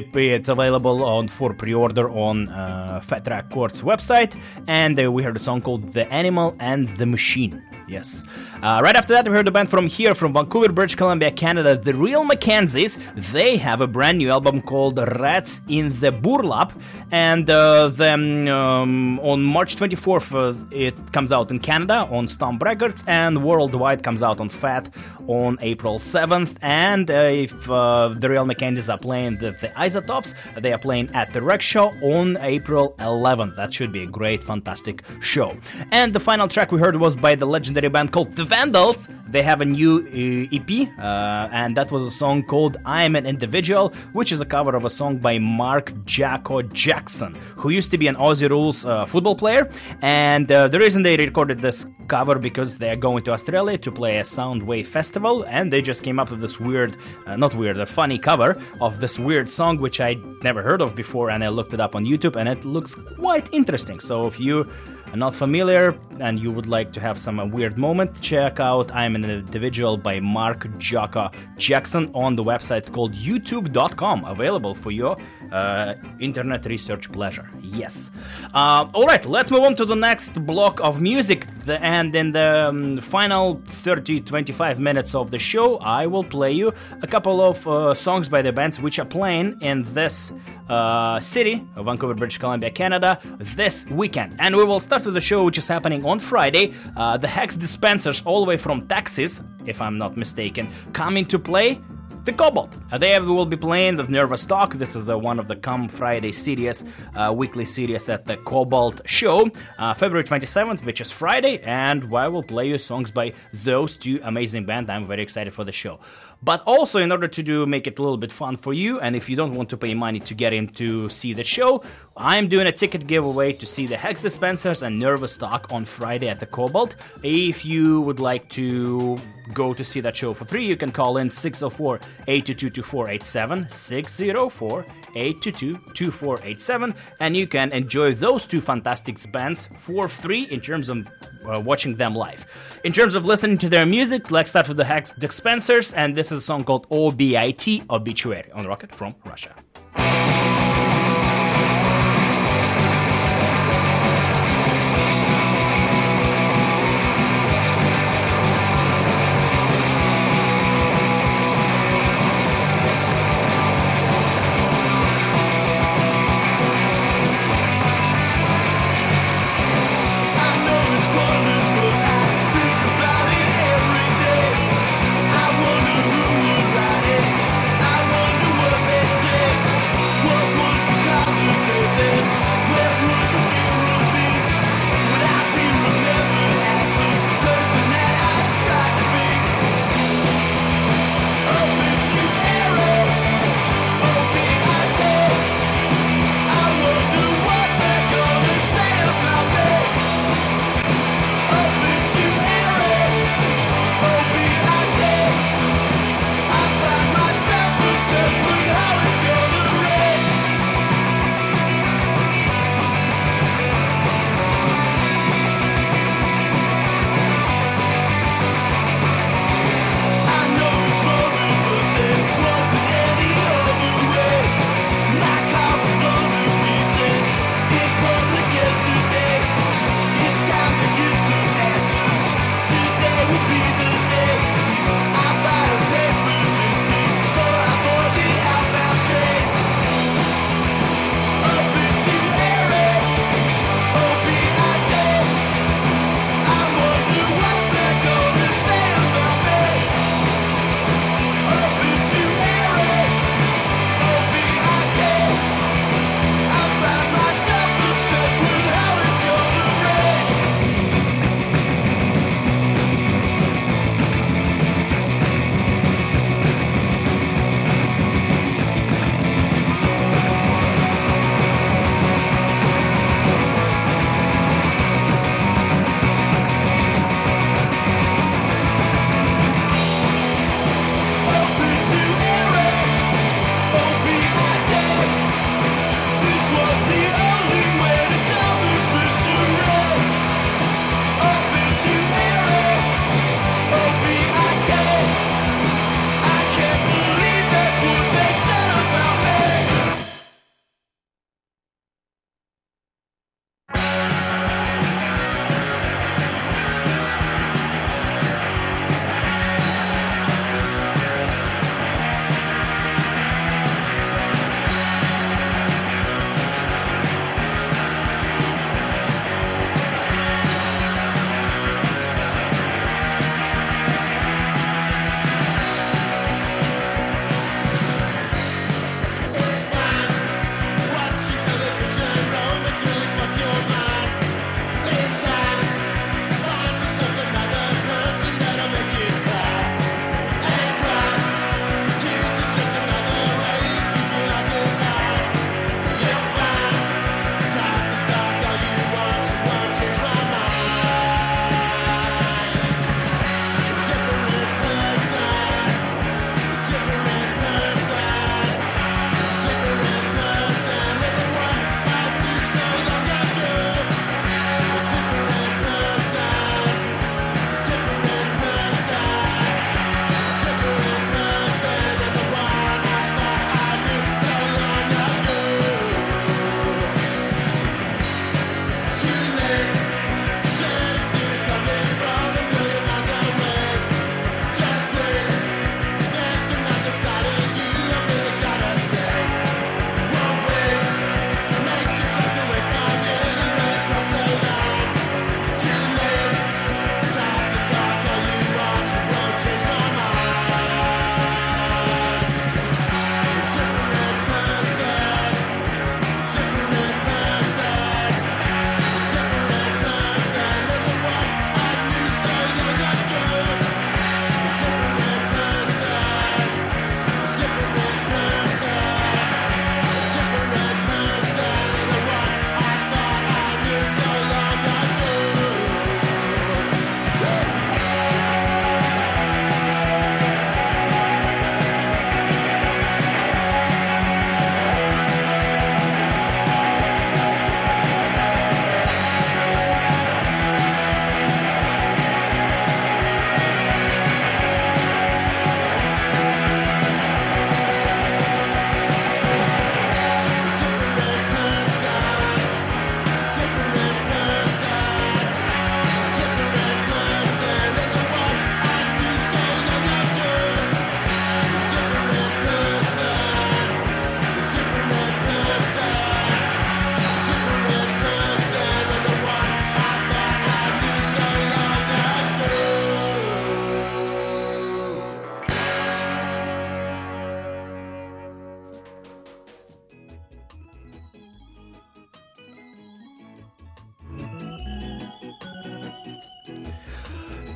the- 0.00 0.30
it's 0.36 0.48
available 0.48 1.04
on 1.04 1.28
for 1.28 1.54
pre-order 1.54 2.08
on 2.10 2.48
uh, 2.48 3.00
Fat 3.00 3.26
Records 3.28 3.82
website, 3.82 4.32
and 4.66 4.98
uh, 4.98 5.10
we 5.12 5.22
heard 5.22 5.36
a 5.36 5.40
song 5.48 5.60
called 5.60 5.92
"The 5.92 6.06
Animal 6.12 6.56
and 6.60 6.88
the 6.98 7.06
Machine." 7.06 7.62
Yes. 7.86 8.24
Uh, 8.64 8.80
right 8.82 8.96
after 8.96 9.12
that, 9.12 9.28
we 9.28 9.34
heard 9.34 9.46
a 9.46 9.50
band 9.50 9.68
from 9.68 9.86
here, 9.86 10.14
from 10.14 10.32
Vancouver, 10.32 10.72
British 10.72 10.94
Columbia, 10.94 11.30
Canada, 11.30 11.76
the 11.76 11.92
Real 11.92 12.24
McKenzies. 12.24 12.96
They 13.30 13.58
have 13.58 13.82
a 13.82 13.86
brand 13.86 14.16
new 14.16 14.30
album 14.30 14.62
called 14.62 14.98
Rats 15.20 15.60
in 15.68 15.92
the 16.00 16.10
Burlap, 16.10 16.72
and 17.12 17.50
uh, 17.50 17.88
then 17.88 18.48
um, 18.48 19.20
on 19.20 19.42
March 19.42 19.76
24th, 19.76 20.32
uh, 20.32 20.66
it 20.70 21.12
comes 21.12 21.30
out 21.30 21.50
in 21.50 21.58
Canada 21.58 22.08
on 22.10 22.26
Stomp 22.26 22.62
Records, 22.62 23.04
and 23.06 23.44
worldwide 23.44 24.02
comes 24.02 24.22
out 24.22 24.40
on 24.40 24.48
Fat 24.48 24.88
on 25.26 25.58
April 25.60 25.98
7th. 25.98 26.56
And 26.62 27.10
uh, 27.10 27.14
if 27.14 27.68
uh, 27.68 28.14
the 28.16 28.30
Real 28.30 28.46
McKenzies 28.46 28.90
are 28.90 28.98
playing 28.98 29.36
the, 29.40 29.50
the 29.60 29.78
Isotopes, 29.78 30.34
they 30.56 30.72
are 30.72 30.78
playing 30.78 31.10
at 31.12 31.34
the 31.34 31.42
Rickshaw 31.42 31.92
on 32.00 32.38
April 32.40 32.94
11th. 32.98 33.56
That 33.56 33.74
should 33.74 33.92
be 33.92 34.04
a 34.04 34.06
great, 34.06 34.42
fantastic 34.42 35.02
show. 35.20 35.54
And 35.92 36.14
the 36.14 36.20
final 36.20 36.48
track 36.48 36.72
we 36.72 36.80
heard 36.80 36.96
was 36.96 37.14
by 37.14 37.34
the 37.34 37.44
legendary 37.44 37.90
band 37.90 38.10
called 38.10 38.34
The 38.34 38.53
Vandals. 38.54 39.08
They 39.26 39.42
have 39.42 39.60
a 39.62 39.64
new 39.64 39.94
uh, 39.98 40.56
EP, 40.56 40.70
uh, 40.96 41.48
and 41.50 41.76
that 41.76 41.90
was 41.90 42.04
a 42.04 42.10
song 42.22 42.44
called 42.44 42.76
I'm 42.86 43.16
an 43.16 43.26
Individual, 43.26 43.92
which 44.12 44.30
is 44.30 44.40
a 44.40 44.44
cover 44.46 44.76
of 44.76 44.84
a 44.84 44.90
song 44.90 45.16
by 45.16 45.40
Mark 45.40 45.92
Jacko 46.04 46.62
Jackson, 46.62 47.34
who 47.56 47.70
used 47.70 47.90
to 47.90 47.98
be 47.98 48.06
an 48.06 48.14
Aussie 48.14 48.48
Rules 48.48 48.84
uh, 48.84 49.06
football 49.06 49.34
player. 49.34 49.68
And 50.02 50.46
uh, 50.52 50.68
the 50.68 50.78
reason 50.78 51.02
they 51.02 51.16
recorded 51.16 51.60
this 51.60 51.84
cover 52.06 52.38
because 52.38 52.78
they're 52.78 53.02
going 53.08 53.24
to 53.24 53.32
Australia 53.32 53.76
to 53.78 53.90
play 53.90 54.18
a 54.18 54.22
Soundwave 54.22 54.86
festival, 54.86 55.44
and 55.48 55.72
they 55.72 55.82
just 55.82 56.04
came 56.04 56.20
up 56.20 56.30
with 56.30 56.40
this 56.40 56.60
weird, 56.60 56.96
uh, 57.26 57.34
not 57.34 57.56
weird, 57.56 57.76
a 57.78 57.86
funny 57.86 58.20
cover 58.20 58.56
of 58.80 59.00
this 59.00 59.18
weird 59.18 59.50
song 59.50 59.78
which 59.78 60.00
I 60.00 60.14
never 60.44 60.62
heard 60.62 60.80
of 60.80 60.94
before, 60.94 61.30
and 61.30 61.42
I 61.42 61.48
looked 61.48 61.74
it 61.74 61.80
up 61.80 61.96
on 61.96 62.04
YouTube, 62.04 62.36
and 62.36 62.48
it 62.48 62.64
looks 62.64 62.94
quite 62.94 63.52
interesting. 63.52 63.98
So 63.98 64.28
if 64.28 64.38
you 64.38 64.70
not 65.16 65.34
familiar 65.34 65.96
and 66.20 66.38
you 66.38 66.50
would 66.50 66.66
like 66.66 66.92
to 66.92 67.00
have 67.00 67.18
some 67.18 67.50
weird 67.50 67.78
moment, 67.78 68.20
check 68.20 68.60
out 68.60 68.94
I'm 68.94 69.14
an 69.14 69.24
Individual 69.24 69.96
by 69.96 70.20
Mark 70.20 70.66
Jacko 70.78 71.30
Jackson 71.56 72.10
on 72.14 72.36
the 72.36 72.42
website 72.42 72.92
called 72.92 73.12
youtube.com, 73.12 74.24
available 74.24 74.74
for 74.74 74.90
your 74.90 75.16
uh, 75.52 75.94
internet 76.20 76.66
research 76.66 77.10
pleasure. 77.12 77.48
Yes. 77.60 78.10
Uh, 78.52 78.88
all 78.92 79.06
right, 79.06 79.24
let's 79.26 79.50
move 79.50 79.62
on 79.62 79.74
to 79.76 79.84
the 79.84 79.96
next 79.96 80.44
block 80.46 80.80
of 80.80 81.00
music. 81.00 81.46
And 81.68 82.14
in 82.14 82.32
the 82.32 82.68
um, 82.68 82.98
final 83.00 83.60
30 83.66 84.20
25 84.20 84.80
minutes 84.80 85.14
of 85.14 85.30
the 85.30 85.38
show, 85.38 85.76
I 85.78 86.06
will 86.06 86.24
play 86.24 86.52
you 86.52 86.72
a 87.02 87.06
couple 87.06 87.40
of 87.40 87.66
uh, 87.66 87.94
songs 87.94 88.28
by 88.28 88.42
the 88.42 88.52
bands 88.52 88.80
which 88.80 88.98
are 88.98 89.04
playing 89.04 89.60
in 89.60 89.82
this 89.94 90.32
uh, 90.68 91.20
city, 91.20 91.66
of 91.76 91.86
Vancouver, 91.86 92.14
British 92.14 92.38
Columbia, 92.38 92.70
Canada, 92.70 93.18
this 93.38 93.86
weekend. 93.86 94.36
And 94.38 94.56
we 94.56 94.64
will 94.64 94.80
start 94.80 95.04
with 95.04 95.14
the 95.14 95.20
show 95.20 95.44
which 95.44 95.58
is 95.58 95.68
happening 95.68 96.04
on 96.04 96.18
Friday. 96.18 96.72
Uh, 96.96 97.16
the 97.16 97.28
Hex 97.28 97.56
Dispensers, 97.56 98.22
all 98.24 98.44
the 98.44 98.48
way 98.48 98.56
from 98.56 98.86
Texas, 98.86 99.40
if 99.66 99.80
I'm 99.80 99.98
not 99.98 100.16
mistaken, 100.16 100.68
coming 100.92 101.24
to 101.26 101.38
play 101.38 101.80
the 102.24 102.32
Cobalt. 102.32 102.72
Uh, 102.90 102.96
they 102.96 103.20
will 103.20 103.44
be 103.44 103.56
playing 103.56 103.96
the 103.96 104.04
Nervous 104.04 104.46
Talk. 104.46 104.74
This 104.74 104.96
is 104.96 105.10
uh, 105.10 105.18
one 105.18 105.38
of 105.38 105.46
the 105.46 105.56
Come 105.56 105.88
Friday 105.88 106.32
series, 106.32 106.82
uh, 107.14 107.32
weekly 107.36 107.66
series 107.66 108.08
at 108.08 108.24
the 108.24 108.38
Cobalt 108.38 109.02
Show, 109.04 109.50
uh, 109.78 109.92
February 109.92 110.24
27th, 110.24 110.84
which 110.84 111.02
is 111.02 111.10
Friday, 111.10 111.58
and 111.64 112.14
I 112.14 112.28
will 112.28 112.42
play 112.42 112.68
you 112.68 112.78
songs 112.78 113.10
by 113.10 113.34
those 113.52 113.98
two 113.98 114.20
amazing 114.22 114.64
bands. 114.64 114.88
I'm 114.88 115.06
very 115.06 115.22
excited 115.22 115.52
for 115.52 115.64
the 115.64 115.72
show. 115.72 116.00
But 116.44 116.62
also, 116.66 116.98
in 116.98 117.10
order 117.10 117.26
to 117.26 117.42
do 117.42 117.64
make 117.64 117.86
it 117.86 117.98
a 117.98 118.02
little 118.02 118.18
bit 118.18 118.30
fun 118.30 118.58
for 118.58 118.74
you, 118.74 119.00
and 119.00 119.16
if 119.16 119.30
you 119.30 119.36
don't 119.36 119.54
want 119.54 119.70
to 119.70 119.78
pay 119.78 119.94
money 119.94 120.20
to 120.20 120.34
get 120.34 120.52
in 120.52 120.66
to 120.80 121.08
see 121.08 121.32
the 121.32 121.42
show, 121.42 121.82
I'm 122.18 122.48
doing 122.48 122.66
a 122.66 122.72
ticket 122.72 123.06
giveaway 123.06 123.54
to 123.54 123.66
see 123.66 123.86
the 123.86 123.96
Hex 123.96 124.20
Dispensers 124.20 124.82
and 124.82 124.98
Nervous 124.98 125.38
Talk 125.38 125.72
on 125.72 125.86
Friday 125.86 126.28
at 126.28 126.40
the 126.40 126.46
Cobalt. 126.46 126.96
If 127.22 127.64
you 127.64 128.02
would 128.02 128.20
like 128.20 128.48
to 128.50 129.18
go 129.54 129.72
to 129.72 129.84
see 129.84 130.00
that 130.00 130.16
show 130.16 130.34
for 130.34 130.44
free, 130.44 130.66
you 130.66 130.76
can 130.76 130.92
call 130.92 131.16
in 131.16 131.30
604 131.30 131.96
822 132.28 132.70
2487, 132.70 133.68
604 133.70 134.86
822 135.14 135.92
2487, 135.94 136.94
and 137.20 137.36
you 137.36 137.46
can 137.46 137.72
enjoy 137.72 138.12
those 138.12 138.46
two 138.46 138.60
fantastic 138.60 139.32
bands 139.32 139.68
for 139.78 140.08
free 140.08 140.42
in 140.44 140.60
terms 140.60 140.88
of 140.88 141.08
uh, 141.46 141.60
watching 141.60 141.94
them 141.96 142.14
live. 142.14 142.46
In 142.84 142.92
terms 142.92 143.14
of 143.14 143.26
listening 143.26 143.58
to 143.58 143.68
their 143.68 143.86
music, 143.86 144.30
let's 144.30 144.50
start 144.50 144.68
with 144.68 144.76
the 144.76 144.84
Hex 144.84 145.12
Dispensers, 145.12 145.92
and 145.94 146.16
this 146.16 146.32
is 146.32 146.33
a 146.36 146.40
song 146.40 146.64
called 146.64 146.88
OBIT, 146.90 147.84
Obituary, 147.90 148.50
on 148.52 148.66
Rocket 148.66 148.94
from 148.94 149.14
Russia. 149.24 149.54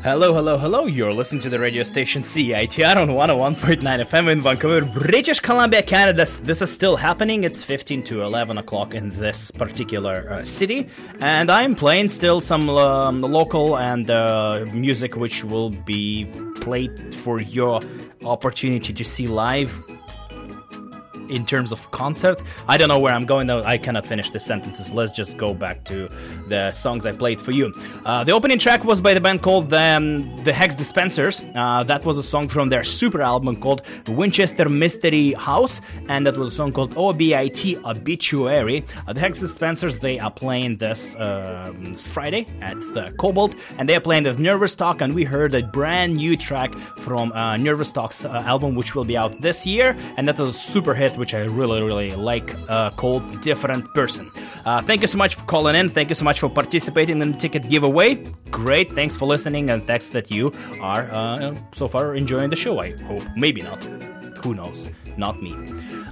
Hello, 0.08 0.32
hello, 0.32 0.56
hello. 0.56 0.86
You're 0.86 1.12
listening 1.12 1.42
to 1.42 1.50
the 1.50 1.60
radio 1.60 1.82
station 1.82 2.22
CITR 2.22 2.96
on 2.96 3.08
101.9 3.08 3.82
FM 3.82 4.32
in 4.32 4.40
Vancouver, 4.40 4.80
British 4.80 5.38
Columbia, 5.38 5.82
Canada. 5.82 6.24
This 6.24 6.62
is 6.62 6.72
still 6.72 6.96
happening. 6.96 7.44
It's 7.44 7.62
15 7.62 8.04
to 8.04 8.22
11 8.22 8.56
o'clock 8.56 8.94
in 8.94 9.10
this 9.10 9.50
particular 9.50 10.26
uh, 10.30 10.44
city. 10.46 10.88
And 11.20 11.50
I'm 11.50 11.74
playing 11.74 12.08
still 12.08 12.40
some 12.40 12.70
um, 12.70 13.20
local 13.20 13.76
and 13.76 14.10
uh, 14.10 14.64
music 14.72 15.14
which 15.14 15.44
will 15.44 15.68
be 15.68 16.24
played 16.62 17.14
for 17.14 17.42
your 17.42 17.82
opportunity 18.24 18.94
to 18.94 19.04
see 19.04 19.26
live 19.26 19.78
in 21.28 21.44
terms 21.44 21.72
of 21.72 21.90
concert. 21.90 22.42
I 22.68 22.76
don't 22.76 22.88
know 22.88 22.98
where 22.98 23.12
I'm 23.12 23.26
going 23.26 23.46
though. 23.46 23.62
I 23.62 23.78
cannot 23.78 24.06
finish 24.06 24.30
the 24.30 24.40
sentences. 24.40 24.92
Let's 24.92 25.12
just 25.12 25.36
go 25.36 25.54
back 25.54 25.84
to 25.84 26.08
the 26.48 26.72
songs 26.72 27.06
I 27.06 27.12
played 27.12 27.40
for 27.40 27.52
you. 27.52 27.74
Uh, 28.04 28.24
the 28.24 28.32
opening 28.32 28.58
track 28.58 28.84
was 28.84 29.00
by 29.00 29.14
the 29.14 29.20
band 29.20 29.42
called 29.42 29.70
the, 29.70 29.80
um, 29.80 30.36
the 30.44 30.52
Hex 30.52 30.74
Dispensers. 30.74 31.44
Uh, 31.54 31.82
that 31.84 32.04
was 32.04 32.18
a 32.18 32.22
song 32.22 32.48
from 32.48 32.68
their 32.68 32.84
super 32.84 33.22
album 33.22 33.56
called 33.56 33.82
Winchester 34.08 34.68
Mystery 34.68 35.32
House, 35.32 35.80
and 36.08 36.26
that 36.26 36.36
was 36.36 36.52
a 36.52 36.56
song 36.56 36.72
called 36.72 36.94
OBIT 36.94 37.84
Obituary. 37.84 38.84
Uh, 39.06 39.12
the 39.12 39.20
Hex 39.20 39.40
Dispensers 39.40 39.98
they 39.98 40.18
are 40.18 40.30
playing 40.30 40.78
this, 40.78 41.14
um, 41.18 41.94
Friday 41.94 42.46
at 42.60 42.78
the 42.94 43.12
Cobalt, 43.18 43.54
and 43.78 43.88
they 43.88 43.94
are 43.94 44.00
playing 44.00 44.22
the 44.22 44.32
Nervous 44.34 44.74
Talk, 44.74 45.00
and 45.00 45.14
we 45.14 45.24
heard 45.24 45.54
a 45.54 45.62
brand 45.62 46.14
new 46.14 46.36
track 46.36 46.72
from 46.98 47.32
uh, 47.32 47.56
Nervous 47.56 47.92
Talk's 47.92 48.24
uh, 48.24 48.42
album, 48.46 48.74
which 48.74 48.94
will 48.94 49.04
be 49.04 49.16
out 49.16 49.40
this 49.40 49.66
year, 49.66 49.96
and 50.16 50.26
that 50.26 50.38
was 50.38 50.54
a 50.54 50.58
super 50.58 50.94
hit 50.94 51.16
which 51.18 51.34
I 51.34 51.40
really, 51.44 51.82
really 51.82 52.12
like, 52.12 52.54
uh, 52.68 52.90
called 52.90 53.40
Different 53.42 53.84
Person. 53.94 54.30
Uh, 54.64 54.80
thank 54.82 55.02
you 55.02 55.08
so 55.08 55.18
much 55.18 55.34
for 55.34 55.44
calling 55.44 55.74
in. 55.74 55.88
Thank 55.88 56.08
you 56.08 56.14
so 56.14 56.24
much 56.24 56.40
for 56.40 56.48
participating 56.48 57.20
in 57.20 57.32
the 57.32 57.38
ticket 57.38 57.68
giveaway. 57.68 58.24
Great. 58.50 58.92
Thanks 58.92 59.16
for 59.16 59.26
listening, 59.26 59.70
and 59.70 59.86
thanks 59.86 60.08
that 60.08 60.30
you 60.30 60.52
are 60.80 61.08
uh, 61.10 61.54
so 61.72 61.88
far 61.88 62.14
enjoying 62.14 62.50
the 62.50 62.56
show. 62.56 62.78
I 62.78 62.96
hope. 63.02 63.24
Maybe 63.36 63.62
not. 63.62 63.82
Who 64.42 64.54
knows? 64.54 64.90
Not 65.16 65.42
me. 65.42 65.54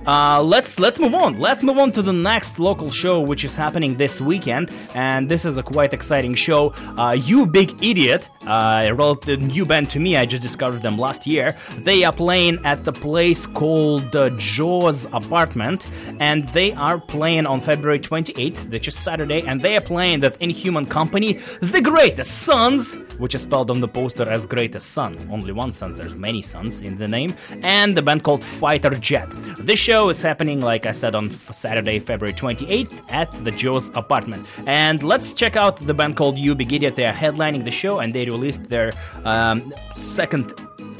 Uh, 0.07 0.41
let's 0.41 0.79
let's 0.79 1.01
move 1.01 1.15
on. 1.15 1.37
Let's 1.41 1.65
move 1.65 1.79
on 1.79 1.91
to 1.93 2.01
the 2.01 2.13
next 2.13 2.61
local 2.61 2.93
show, 2.93 3.21
which 3.21 3.45
is 3.45 3.57
happening 3.57 3.97
this 3.97 4.21
weekend, 4.21 4.71
and 4.95 5.29
this 5.29 5.45
is 5.45 5.57
a 5.57 5.65
quite 5.65 5.93
exciting 5.93 6.37
show. 6.37 6.73
Uh, 6.97 7.17
you 7.19 7.45
Big 7.45 7.83
Idiot, 7.83 8.29
uh, 8.47 8.89
a 9.27 9.37
new 9.37 9.65
band 9.65 9.91
to 9.91 9.99
me. 9.99 10.17
I 10.17 10.25
just 10.25 10.43
discovered 10.43 10.83
them 10.83 10.97
last 10.97 11.27
year. 11.27 11.57
They 11.79 12.05
are 12.05 12.13
playing 12.13 12.61
at 12.65 12.85
the 12.85 12.93
place 12.93 13.47
called 13.47 14.15
uh, 14.15 14.31
Joe's 14.39 15.07
Apartment, 15.07 15.85
and 16.21 16.49
they 16.51 16.73
are 16.75 17.01
playing 17.01 17.47
on 17.47 17.61
February 17.61 17.99
28th, 17.99 18.71
which 18.71 18.87
is 18.87 18.95
Saturday, 18.95 19.43
and 19.45 19.61
they 19.61 19.77
are 19.77 19.81
playing 19.81 20.21
with 20.21 20.41
Inhuman 20.41 20.87
Company, 20.87 21.33
The 21.61 21.81
Greatest 21.81 22.43
Sons, 22.43 22.95
which 23.19 23.35
is 23.35 23.43
spelled 23.43 23.73
on 23.73 23.81
the 23.81 23.89
poster 23.89 24.29
as 24.29 24.47
Greatest 24.47 24.93
Son. 24.93 25.19
Only 25.33 25.53
one 25.53 25.73
son. 25.73 25.91
There's 25.91 26.15
many 26.15 26.43
sons 26.43 26.81
in 26.81 26.97
the 26.97 27.09
name, 27.09 27.35
and 27.63 27.97
the 27.97 28.03
band 28.03 28.23
called 28.23 28.45
Fighter 28.45 28.91
Jet. 28.91 29.29
This 29.59 29.81
show 29.81 29.96
is 29.97 30.23
happening, 30.23 30.61
like 30.61 30.85
I 30.85 30.93
said, 30.93 31.15
on 31.15 31.31
Saturday, 31.31 31.99
February 31.99 32.35
28th 32.35 33.01
at 33.09 33.31
the 33.45 33.51
Joe's 33.51 33.89
apartment. 33.95 34.47
And 34.67 35.03
let's 35.03 35.33
check 35.33 35.57
out 35.57 35.77
the 35.79 35.95
band 35.95 36.17
called 36.17 36.37
You 36.39 36.55
Big 36.55 36.73
Idiot. 36.73 36.95
They 36.97 37.07
are 37.07 37.13
headlining 37.13 37.65
the 37.65 37.71
show 37.71 37.99
and 38.01 38.15
they 38.15 38.27
released 38.27 38.65
their 38.65 38.93
um, 39.25 39.73
second 39.95 40.53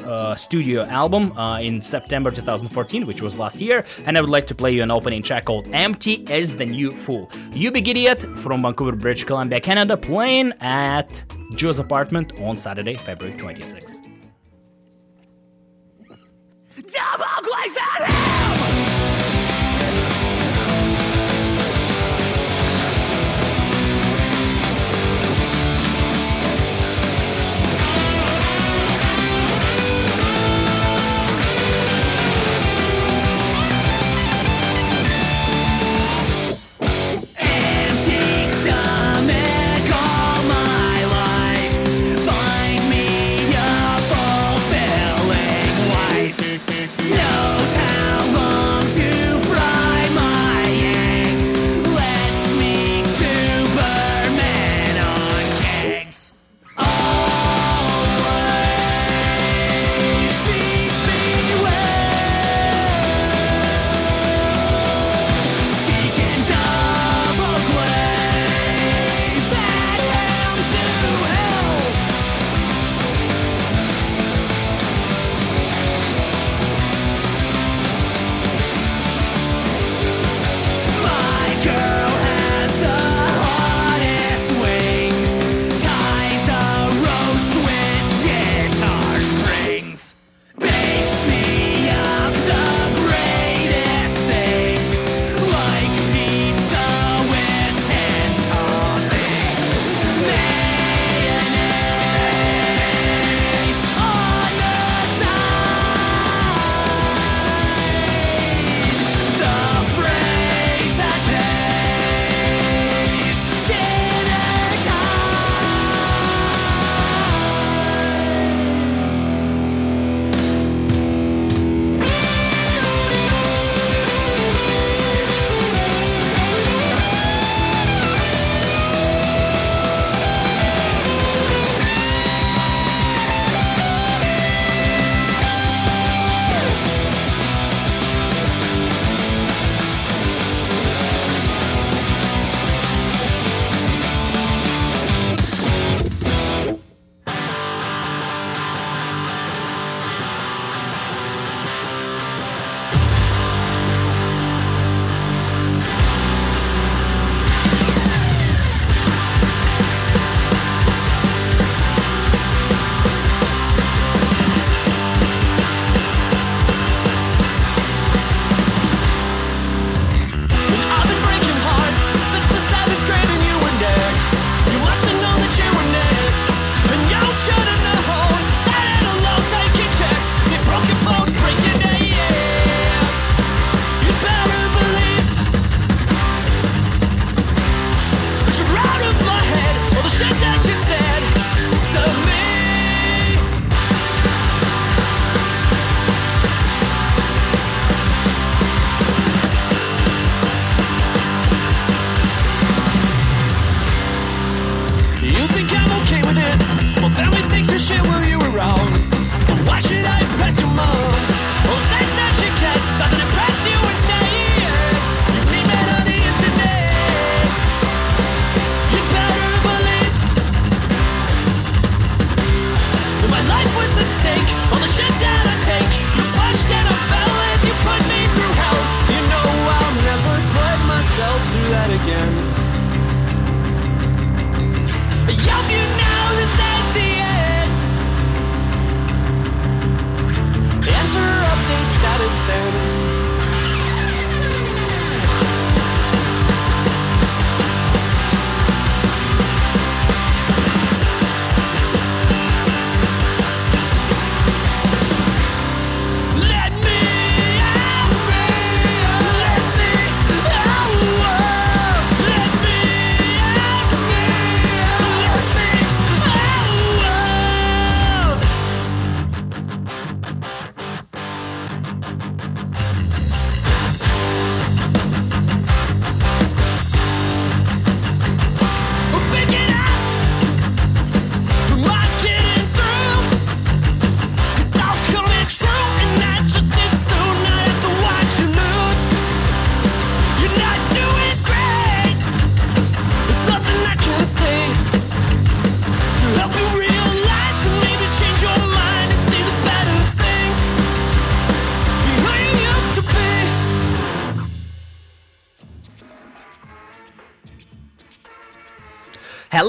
uh, 0.07 0.35
studio 0.35 0.85
album 0.87 1.37
uh, 1.37 1.59
in 1.61 1.83
September 1.83 2.31
2014, 2.31 3.07
which 3.07 3.21
was 3.21 3.37
last 3.39 3.61
year, 3.61 3.85
and 4.07 4.17
I 4.17 4.21
would 4.21 4.31
like 4.31 4.47
to 4.47 4.55
play 4.55 4.71
you 4.71 4.83
an 4.83 4.91
opening 4.91 5.23
track 5.23 5.45
called 5.45 5.69
Empty 5.73 6.25
is 6.31 6.57
the 6.57 6.67
New 6.67 6.91
Full. 6.93 7.31
You 7.53 7.71
Big 7.71 7.89
Idiot 7.89 8.21
from 8.39 8.63
Vancouver, 8.63 8.93
British 8.93 9.25
Columbia, 9.25 9.61
Canada, 9.61 9.97
playing 9.97 10.53
at 10.61 11.23
Joe's 11.55 11.79
apartment 11.79 12.41
on 12.41 12.57
Saturday, 12.57 12.95
February 12.95 13.37
26th. 13.37 14.03
Double 16.77 17.43
glaze 17.43 17.75
that 17.75 18.46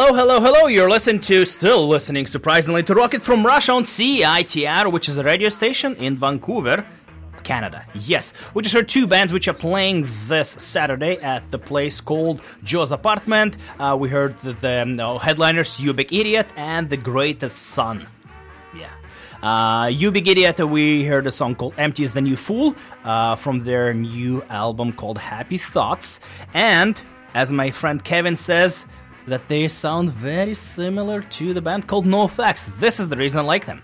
Hello, 0.07 0.17
hello, 0.17 0.39
hello. 0.39 0.67
You're 0.67 0.89
listening 0.89 1.19
to, 1.23 1.43
still 1.43 1.85
listening, 1.85 2.27
surprisingly, 2.27 2.81
to 2.83 2.95
Rocket 2.95 3.21
from 3.21 3.45
Russia 3.45 3.73
on 3.73 3.83
CITR, 3.83 4.89
which 4.89 5.09
is 5.09 5.17
a 5.17 5.23
radio 5.23 5.49
station 5.49 5.97
in 5.97 6.17
Vancouver, 6.17 6.87
Canada. 7.43 7.85
Yes, 7.93 8.31
we 8.53 8.63
just 8.63 8.73
heard 8.73 8.87
two 8.87 9.05
bands 9.05 9.33
which 9.33 9.49
are 9.49 9.53
playing 9.53 10.07
this 10.27 10.49
Saturday 10.49 11.17
at 11.17 11.51
the 11.51 11.59
place 11.59 11.99
called 11.99 12.41
Joe's 12.63 12.93
Apartment. 12.93 13.57
Uh, 13.79 13.97
we 13.99 14.07
heard 14.07 14.37
the, 14.37 14.53
the 14.53 14.83
um, 14.83 14.97
uh, 14.97 15.17
headliners, 15.17 15.77
You 15.77 15.91
Big 15.91 16.13
Idiot 16.13 16.47
and 16.55 16.89
The 16.89 16.95
Greatest 16.95 17.57
Son. 17.57 18.07
Yeah. 18.73 18.87
Uh, 19.43 19.87
you 19.87 20.09
Big 20.09 20.29
Idiot, 20.29 20.57
we 20.61 21.03
heard 21.03 21.27
a 21.27 21.31
song 21.31 21.53
called 21.53 21.73
Empty 21.77 22.03
is 22.03 22.13
the 22.13 22.21
New 22.21 22.37
Full 22.37 22.77
uh, 23.03 23.35
from 23.35 23.65
their 23.65 23.93
new 23.93 24.41
album 24.43 24.93
called 24.93 25.17
Happy 25.17 25.57
Thoughts. 25.57 26.21
And, 26.53 26.97
as 27.33 27.51
my 27.51 27.71
friend 27.71 28.01
Kevin 28.01 28.37
says, 28.37 28.85
that 29.27 29.47
they 29.47 29.67
sound 29.67 30.11
very 30.11 30.53
similar 30.53 31.21
to 31.21 31.53
the 31.53 31.61
band 31.61 31.87
called 31.87 32.05
NOFX. 32.05 32.79
This 32.79 32.99
is 32.99 33.09
the 33.09 33.17
reason 33.17 33.39
I 33.39 33.43
like 33.43 33.65
them. 33.65 33.83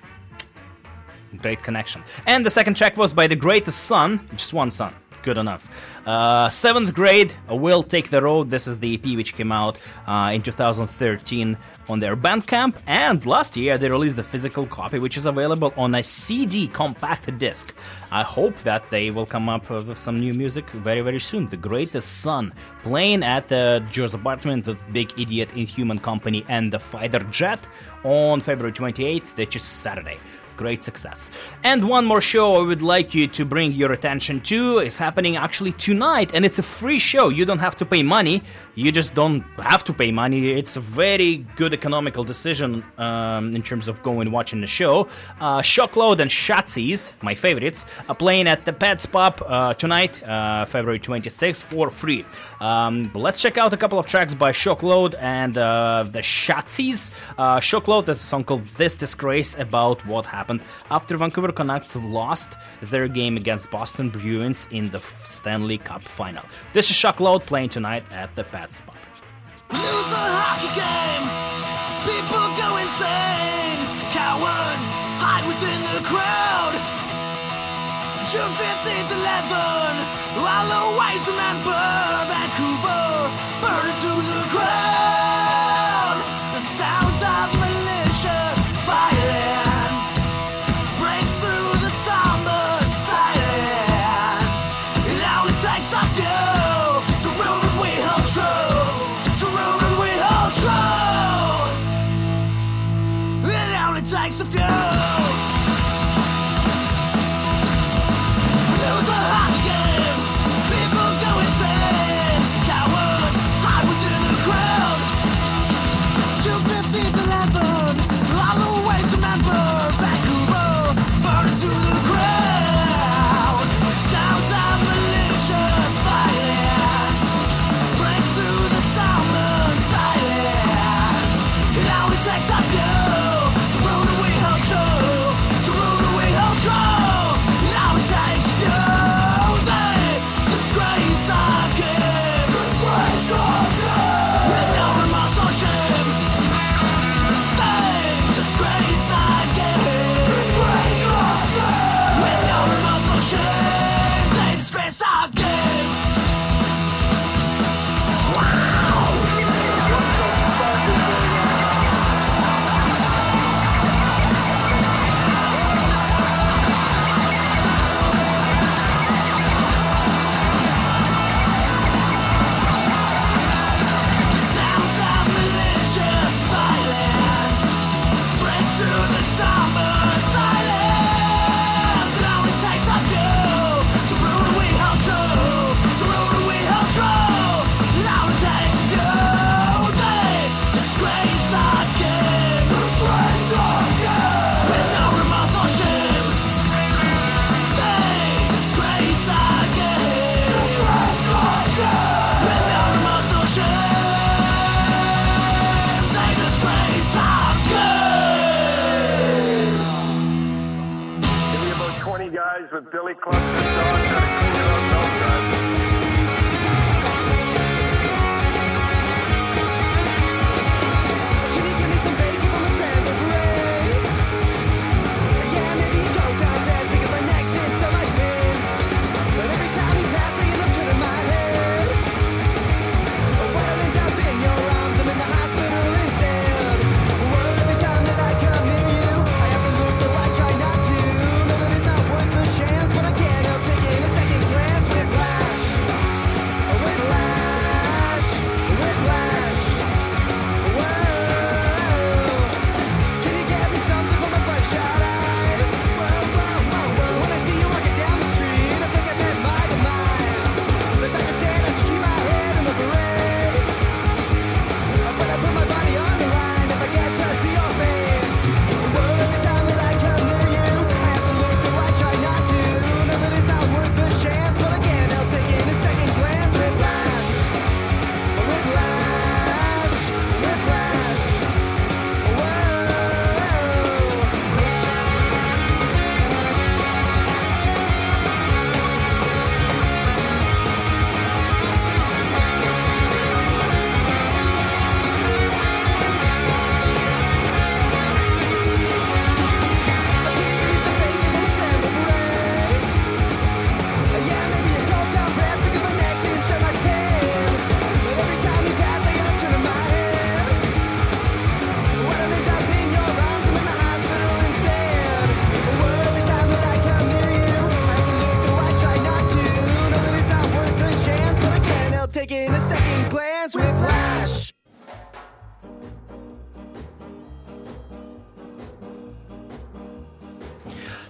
Great 1.38 1.62
connection. 1.62 2.04
And 2.26 2.46
the 2.46 2.50
second 2.50 2.78
track 2.78 2.96
was 2.98 3.12
by 3.12 3.28
The 3.28 3.36
Greatest 3.36 3.86
Son, 3.86 4.28
just 4.32 4.54
one 4.54 4.72
son. 4.72 4.94
Good 5.22 5.38
enough. 5.38 5.70
Uh, 6.06 6.50
seventh 6.50 6.94
grade, 6.94 7.34
Will 7.50 7.82
Take 7.82 8.10
the 8.10 8.22
Road. 8.22 8.50
This 8.50 8.68
is 8.68 8.80
the 8.80 8.96
EP 8.96 9.16
which 9.16 9.36
came 9.36 9.54
out 9.54 9.80
uh, 10.06 10.32
in 10.34 10.42
2013 10.42 11.58
on 11.88 12.00
their 12.00 12.18
Bandcamp. 12.18 12.76
And 12.88 13.26
last 13.26 13.56
year 13.56 13.78
they 13.78 13.90
released 13.90 14.18
the 14.18 14.24
physical 14.24 14.66
copy, 14.66 15.00
which 15.00 15.16
is 15.16 15.26
available 15.26 15.74
on 15.78 15.96
a 15.96 16.04
CD 16.04 16.68
compact 16.68 17.38
disc. 17.38 17.74
I 18.12 18.24
hope 18.24 18.58
that 18.64 18.90
they 18.90 19.12
will 19.12 19.26
come 19.26 19.48
up 19.48 19.70
with 19.70 19.98
some 19.98 20.20
new 20.20 20.34
music 20.34 20.70
very, 20.72 21.02
very 21.02 21.20
soon. 21.20 21.48
The 21.48 21.58
Greatest 21.58 22.20
Son, 22.22 22.54
playing 22.84 23.24
at 23.24 23.50
uh, 23.52 23.80
Joe's 23.92 24.14
apartment 24.14 24.68
with 24.68 24.92
Big 24.92 25.18
Idiot 25.18 25.54
Inhuman 25.56 26.00
Company 26.00 26.44
and 26.50 26.74
the 26.74 26.80
Fighter 26.80 27.20
Jet 27.32 27.66
on 28.04 28.42
February 28.42 28.74
28th, 28.74 29.38
which 29.38 29.56
is 29.56 29.62
Saturday 29.62 30.18
great 30.58 30.84
success. 30.84 31.30
And 31.64 31.88
one 31.88 32.06
more 32.06 32.22
show 32.22 32.56
I 32.56 32.66
would 32.66 32.82
like 32.82 33.14
you 33.14 33.28
to 33.28 33.46
bring 33.46 33.72
your 33.72 33.92
attention 33.92 34.40
to 34.42 34.80
is 34.80 34.98
happening 34.98 35.36
actually 35.36 35.74
tonight, 35.74 36.32
and 36.34 36.46
it's 36.46 36.60
a 36.60 36.64
free 36.64 37.00
show. 37.00 37.30
You 37.30 37.46
don't 37.46 37.60
have 37.60 37.76
to 37.78 37.86
pay 37.86 38.04
money. 38.04 38.44
You 38.76 38.92
just 38.92 39.14
don't 39.14 39.42
have 39.58 39.84
to 39.86 39.94
pay 39.94 40.12
money. 40.12 40.52
It's 40.52 40.76
a 40.78 40.80
very 40.80 41.46
good 41.56 41.74
economical 41.74 42.24
decision 42.24 42.84
um, 42.98 43.56
in 43.56 43.64
terms 43.64 43.88
of 43.88 44.02
going 44.04 44.32
watching 44.32 44.62
the 44.62 44.68
show. 44.68 45.08
Uh, 45.40 45.62
Shockload 45.62 46.20
and 46.20 46.30
Schatzis, 46.30 47.12
my 47.22 47.36
favorites, 47.36 47.86
are 48.10 48.16
playing 48.16 48.48
at 48.48 48.66
the 48.66 48.74
Pat's 48.74 49.06
Pub 49.06 49.42
uh, 49.46 49.74
tonight, 49.74 50.22
uh, 50.24 50.66
February 50.66 51.00
26th, 51.00 51.64
for 51.64 51.90
free. 51.90 52.26
Um, 52.60 53.10
let's 53.14 53.42
check 53.42 53.58
out 53.58 53.74
a 53.74 53.78
couple 53.78 54.00
of 54.00 54.06
tracks 54.06 54.34
by 54.34 54.52
Shockload 54.52 55.16
and 55.20 55.58
uh, 55.58 56.04
the 56.04 56.20
Schatzis. 56.20 57.12
Uh, 57.38 57.60
Shockload 57.60 58.04
is 58.10 58.20
a 58.20 58.24
song 58.24 58.44
called 58.44 58.66
This 58.78 58.96
Disgrace 58.96 59.58
about 59.58 60.06
what 60.06 60.26
happened 60.26 60.43
after 60.90 61.18
Vancouver 61.18 61.52
Canucks 61.52 61.96
lost 61.96 62.56
their 62.82 63.08
game 63.08 63.38
against 63.38 63.70
Boston 63.72 64.10
Bruins 64.10 64.68
in 64.72 64.90
the 64.90 65.00
Stanley 65.24 65.78
Cup 65.78 66.02
final. 66.04 66.44
This 66.74 66.90
is 66.90 66.96
Shockload 66.96 67.44
playing 67.46 67.70
tonight 67.70 68.04
at 68.12 68.36
the 68.36 68.44
Pat's 68.44 68.82
Pub. 68.82 68.96
Lose 69.72 70.12
a 70.12 70.26
hockey 70.38 70.70
game, 70.76 71.26
people 72.06 72.46
go 72.58 72.78
insane. 72.78 73.80
Cowards 74.14 74.94
hide 75.18 75.46
within 75.48 75.82
the 75.98 76.02
crowd. 76.06 76.76
June 78.30 78.54
15th, 78.58 79.12
11. 79.14 79.94
I'll 80.46 80.72
always 80.72 81.28
remember 81.28 81.76
Vancouver 82.30 82.73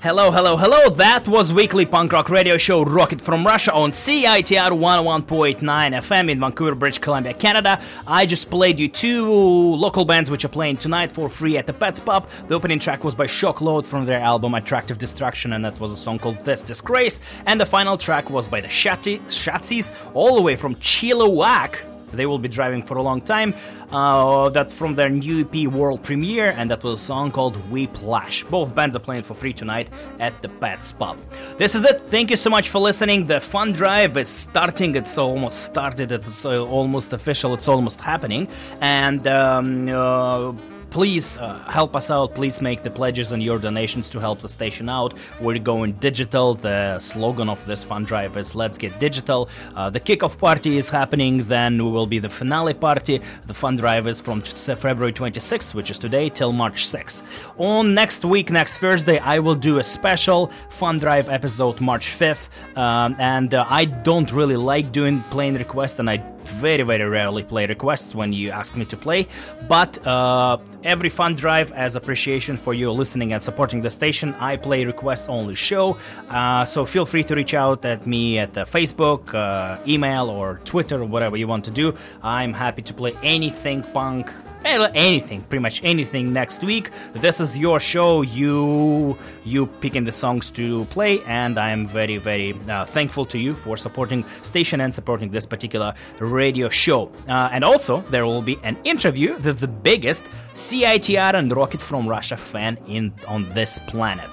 Hello, 0.03 0.31
hello, 0.31 0.57
hello. 0.57 0.89
That 0.89 1.29
was 1.29 1.53
weekly 1.53 1.85
punk 1.85 2.11
rock 2.11 2.29
radio 2.29 2.57
show 2.57 2.83
Rocket 2.83 3.21
from 3.21 3.47
Russia 3.47 3.71
on 3.71 3.93
CITR 3.93 4.77
101.9 4.77 5.61
FM 5.61 6.29
in 6.29 6.41
Vancouver, 6.41 6.75
British 6.75 6.99
Columbia, 6.99 7.33
Canada. 7.33 7.81
I 8.05 8.25
just 8.25 8.49
played 8.49 8.81
you 8.81 8.89
two 8.89 9.25
local 9.25 10.03
bands 10.03 10.29
which 10.29 10.43
are 10.43 10.49
playing 10.49 10.75
tonight 10.75 11.09
for 11.09 11.29
free 11.29 11.57
at 11.57 11.67
the 11.67 11.71
Pat's 11.71 12.01
Pub. 12.01 12.27
The 12.49 12.55
opening 12.55 12.79
track 12.79 13.05
was 13.05 13.15
by 13.15 13.27
Shock 13.27 13.61
Load 13.61 13.85
from 13.85 14.05
their 14.05 14.19
album 14.19 14.55
Attractive 14.55 14.97
Destruction, 14.97 15.53
and 15.53 15.63
that 15.63 15.79
was 15.79 15.91
a 15.91 15.95
song 15.95 16.19
called 16.19 16.43
This 16.43 16.61
Disgrace. 16.61 17.21
And 17.45 17.61
the 17.61 17.65
final 17.65 17.97
track 17.97 18.29
was 18.29 18.45
by 18.45 18.59
the 18.59 18.67
Shatti- 18.67 19.21
Schatzis, 19.27 19.89
all 20.13 20.35
the 20.35 20.41
way 20.41 20.57
from 20.57 20.75
Chilliwack. 20.75 21.92
They 22.13 22.25
will 22.25 22.39
be 22.39 22.47
driving 22.47 22.83
for 22.83 22.97
a 22.97 23.01
long 23.01 23.21
time. 23.21 23.53
Uh, 23.91 24.49
that 24.49 24.71
from 24.71 24.95
their 24.95 25.09
new 25.09 25.41
EP 25.41 25.67
world 25.67 26.03
premiere, 26.03 26.49
and 26.57 26.71
that 26.71 26.83
was 26.83 26.99
a 26.99 27.03
song 27.03 27.31
called 27.31 27.55
Whiplash. 27.69 28.43
Both 28.45 28.73
bands 28.73 28.95
are 28.95 28.99
playing 28.99 29.21
for 29.23 29.35
free 29.35 29.53
tonight 29.53 29.89
at 30.19 30.33
the 30.41 30.49
Pat's 30.49 30.91
Pub. 30.91 31.15
This 31.59 31.75
is 31.75 31.83
it. 31.83 32.01
Thank 32.01 32.31
you 32.31 32.37
so 32.37 32.49
much 32.49 32.69
for 32.69 32.79
listening. 32.79 33.27
The 33.27 33.39
fun 33.39 33.71
drive 33.71 34.17
is 34.17 34.29
starting. 34.29 34.95
It's 34.95 35.17
almost 35.17 35.63
started. 35.63 36.11
It's 36.11 36.43
uh, 36.43 36.65
almost 36.65 37.13
official. 37.13 37.53
It's 37.53 37.67
almost 37.67 38.01
happening. 38.01 38.47
And 38.81 39.27
um, 39.27 39.89
uh, 39.89 40.53
please 40.93 41.39
uh, 41.39 41.57
help 41.67 41.95
us 41.95 42.11
out. 42.11 42.35
Please 42.35 42.61
make 42.61 42.83
the 42.83 42.89
pledges 42.89 43.31
and 43.31 43.41
your 43.41 43.57
donations 43.57 44.09
to 44.11 44.19
help 44.19 44.39
the 44.39 44.47
station 44.47 44.87
out. 44.87 45.15
We're 45.41 45.57
going 45.57 45.93
digital. 45.93 46.53
The 46.53 46.99
slogan 46.99 47.49
of 47.49 47.65
this 47.65 47.83
fund 47.83 48.05
drive 48.05 48.37
is 48.37 48.55
"Let's 48.55 48.77
get 48.77 48.97
digital." 48.99 49.49
Uh, 49.75 49.89
the 49.89 49.99
kickoff 49.99 50.37
party 50.37 50.77
is 50.77 50.89
happening. 50.89 51.45
Then 51.45 51.83
we 51.83 51.89
will 51.91 52.05
be 52.05 52.19
the 52.19 52.29
finale 52.29 52.75
party. 52.75 53.21
The 53.47 53.53
fund 53.55 53.79
drive 53.79 54.07
is 54.07 54.21
from 54.21 54.41
February 54.41 55.13
26th, 55.13 55.73
which 55.73 55.89
is 55.89 55.97
today, 55.97 56.29
till 56.29 56.53
March 56.53 56.85
6th. 56.85 57.23
On 57.57 57.93
next 57.95 58.23
week, 58.23 58.51
next 58.51 58.77
Thursday, 58.77 59.17
I 59.17 59.39
will 59.39 59.55
do 59.55 59.79
a 59.79 59.83
special 59.83 60.51
fund 60.69 61.01
drive 61.01 61.27
episode, 61.27 61.81
March 61.81 62.07
5th. 62.19 62.47
Um, 62.77 63.15
and 63.17 63.53
uh, 63.53 63.65
I 63.67 63.85
don't 63.85 64.31
really 64.31 64.57
like 64.57 64.91
doing 64.91 65.23
playing 65.31 65.55
requests, 65.55 65.97
and 65.97 66.07
I 66.09 66.17
very 66.43 66.83
very 66.83 67.05
rarely 67.05 67.43
play 67.43 67.65
requests 67.67 68.13
when 68.13 68.33
you 68.33 68.51
ask 68.51 68.75
me 68.75 68.85
to 68.85 68.97
play 68.97 69.27
but 69.67 70.05
uh, 70.05 70.57
every 70.83 71.09
fun 71.09 71.35
drive 71.35 71.71
as 71.71 71.95
appreciation 71.95 72.57
for 72.57 72.73
you 72.73 72.91
listening 72.91 73.33
and 73.33 73.41
supporting 73.41 73.81
the 73.81 73.89
station. 73.89 74.33
I 74.39 74.57
play 74.57 74.85
request 74.85 75.29
only 75.29 75.55
show. 75.55 75.97
Uh, 76.29 76.65
so 76.65 76.85
feel 76.85 77.05
free 77.05 77.23
to 77.23 77.35
reach 77.35 77.53
out 77.53 77.85
at 77.85 78.05
me 78.05 78.39
at 78.39 78.57
uh, 78.57 78.65
facebook 78.65 79.33
uh, 79.33 79.77
email 79.87 80.29
or 80.29 80.59
twitter 80.65 81.01
or 81.01 81.05
whatever 81.05 81.37
you 81.37 81.47
want 81.47 81.65
to 81.65 81.71
do. 81.71 81.95
I'm 82.21 82.53
happy 82.53 82.81
to 82.83 82.93
play 82.93 83.13
anything 83.23 83.83
punk 83.83 84.31
anything 84.65 85.41
pretty 85.43 85.61
much 85.61 85.81
anything 85.83 86.33
next 86.33 86.63
week. 86.63 86.89
This 87.13 87.39
is 87.39 87.57
your 87.57 87.79
show. 87.79 88.21
You 88.21 89.17
you 89.43 89.67
picking 89.81 90.03
the 90.03 90.11
songs 90.11 90.51
to 90.51 90.85
play 90.85 91.21
and 91.27 91.57
i'm 91.57 91.85
very 91.87 92.17
very 92.17 92.55
uh, 92.69 92.85
thankful 92.85 93.25
to 93.25 93.37
you 93.37 93.53
for 93.53 93.77
supporting 93.77 94.23
station 94.41 94.81
and 94.81 94.93
supporting 94.93 95.29
this 95.29 95.45
particular 95.45 95.93
radio 96.19 96.69
show. 96.69 97.11
Uh, 97.27 97.49
and 97.51 97.63
also 97.63 98.01
there 98.09 98.25
will 98.25 98.41
be 98.41 98.57
an 98.63 98.77
interview 98.83 99.33
with 99.39 99.59
the 99.59 99.67
biggest 99.67 100.23
citr 100.53 101.33
and 101.33 101.55
rocket 101.55 101.81
from 101.81 102.07
russia 102.07 102.37
fan 102.37 102.77
in 102.87 103.13
on 103.27 103.49
this 103.53 103.79
planet. 103.87 104.29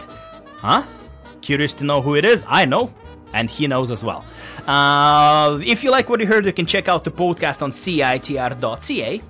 Huh? 0.57 0.83
Curious 1.41 1.74
to 1.74 1.85
know 1.85 2.03
who 2.03 2.16
it 2.16 2.24
is? 2.24 2.45
I 2.47 2.64
know. 2.66 2.93
And 3.33 3.49
he 3.49 3.68
knows 3.68 3.93
as 3.93 4.03
well. 4.03 4.24
Uh, 4.66 5.61
if 5.64 5.85
you 5.85 5.93
like 5.93 6.09
what 6.09 6.18
you 6.18 6.26
heard, 6.26 6.45
you 6.45 6.53
can 6.53 6.66
check 6.66 6.89
out 6.89 7.05
the 7.05 7.12
podcast 7.12 7.62
on 7.62 7.70
citr.ca 7.70 9.22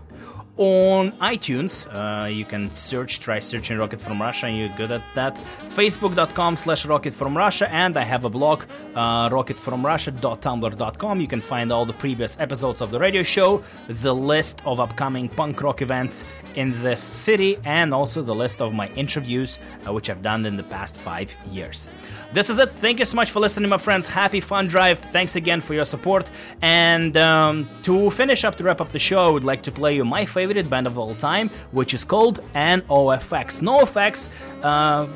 on 0.61 1.11
iTunes. 1.12 1.86
Uh, 1.88 2.26
you 2.26 2.44
can 2.44 2.70
search, 2.70 3.18
try 3.18 3.38
searching 3.38 3.78
Rocket 3.78 3.98
from 3.98 4.20
Russia, 4.20 4.46
and 4.46 4.58
you're 4.58 4.68
good 4.76 4.90
at 4.90 5.00
that. 5.14 5.34
Facebook.com 5.68 6.56
slash 6.56 6.84
Rocket 6.84 7.14
from 7.14 7.34
Russia, 7.34 7.72
and 7.72 7.96
I 7.96 8.02
have 8.02 8.26
a 8.26 8.28
blog, 8.28 8.64
uh, 8.94 9.30
rocketfromrussia.tumblr.com. 9.30 11.20
You 11.20 11.26
can 11.26 11.40
find 11.40 11.72
all 11.72 11.86
the 11.86 11.94
previous 11.94 12.38
episodes 12.38 12.82
of 12.82 12.90
the 12.90 12.98
radio 12.98 13.22
show, 13.22 13.64
the 13.88 14.14
list 14.14 14.61
of 14.66 14.80
upcoming 14.80 15.30
punk 15.30 15.62
rock 15.62 15.80
events 15.80 16.26
in 16.56 16.82
this 16.82 17.02
city, 17.02 17.56
and 17.64 17.94
also 17.94 18.20
the 18.20 18.34
list 18.34 18.61
of 18.61 18.74
my 18.74 18.88
interviews, 18.96 19.58
uh, 19.86 19.92
which 19.94 20.11
I've 20.11 20.22
done 20.22 20.44
in 20.44 20.58
the 20.58 20.64
past 20.64 20.98
five 20.98 21.32
years. 21.50 21.88
This 22.33 22.49
is 22.49 22.61
it. 22.61 22.70
Thank 22.70 23.01
you 23.01 23.05
so 23.05 23.16
much 23.16 23.33
for 23.33 23.41
listening, 23.41 23.68
my 23.70 23.78
friends. 23.78 24.07
Happy 24.07 24.39
Fun 24.39 24.68
Drive. 24.68 25.01
Thanks 25.01 25.35
again 25.35 25.61
for 25.61 25.74
your 25.74 25.85
support. 25.85 26.31
And 26.62 27.16
um, 27.16 27.68
to 27.83 28.09
finish 28.11 28.45
up, 28.45 28.55
to 28.59 28.62
wrap 28.62 28.81
up 28.81 28.91
the 28.91 29.01
show, 29.01 29.26
I 29.26 29.31
would 29.31 29.43
like 29.43 29.62
to 29.62 29.72
play 29.72 29.97
you 29.97 30.05
my 30.05 30.24
favorite 30.24 30.70
band 30.70 30.87
of 30.87 30.97
all 30.97 31.12
time, 31.16 31.51
which 31.72 31.93
is 31.93 32.05
called 32.05 32.39
NOFX. 32.55 33.61
NoFX. 33.62 34.28
Uh, 34.62 35.09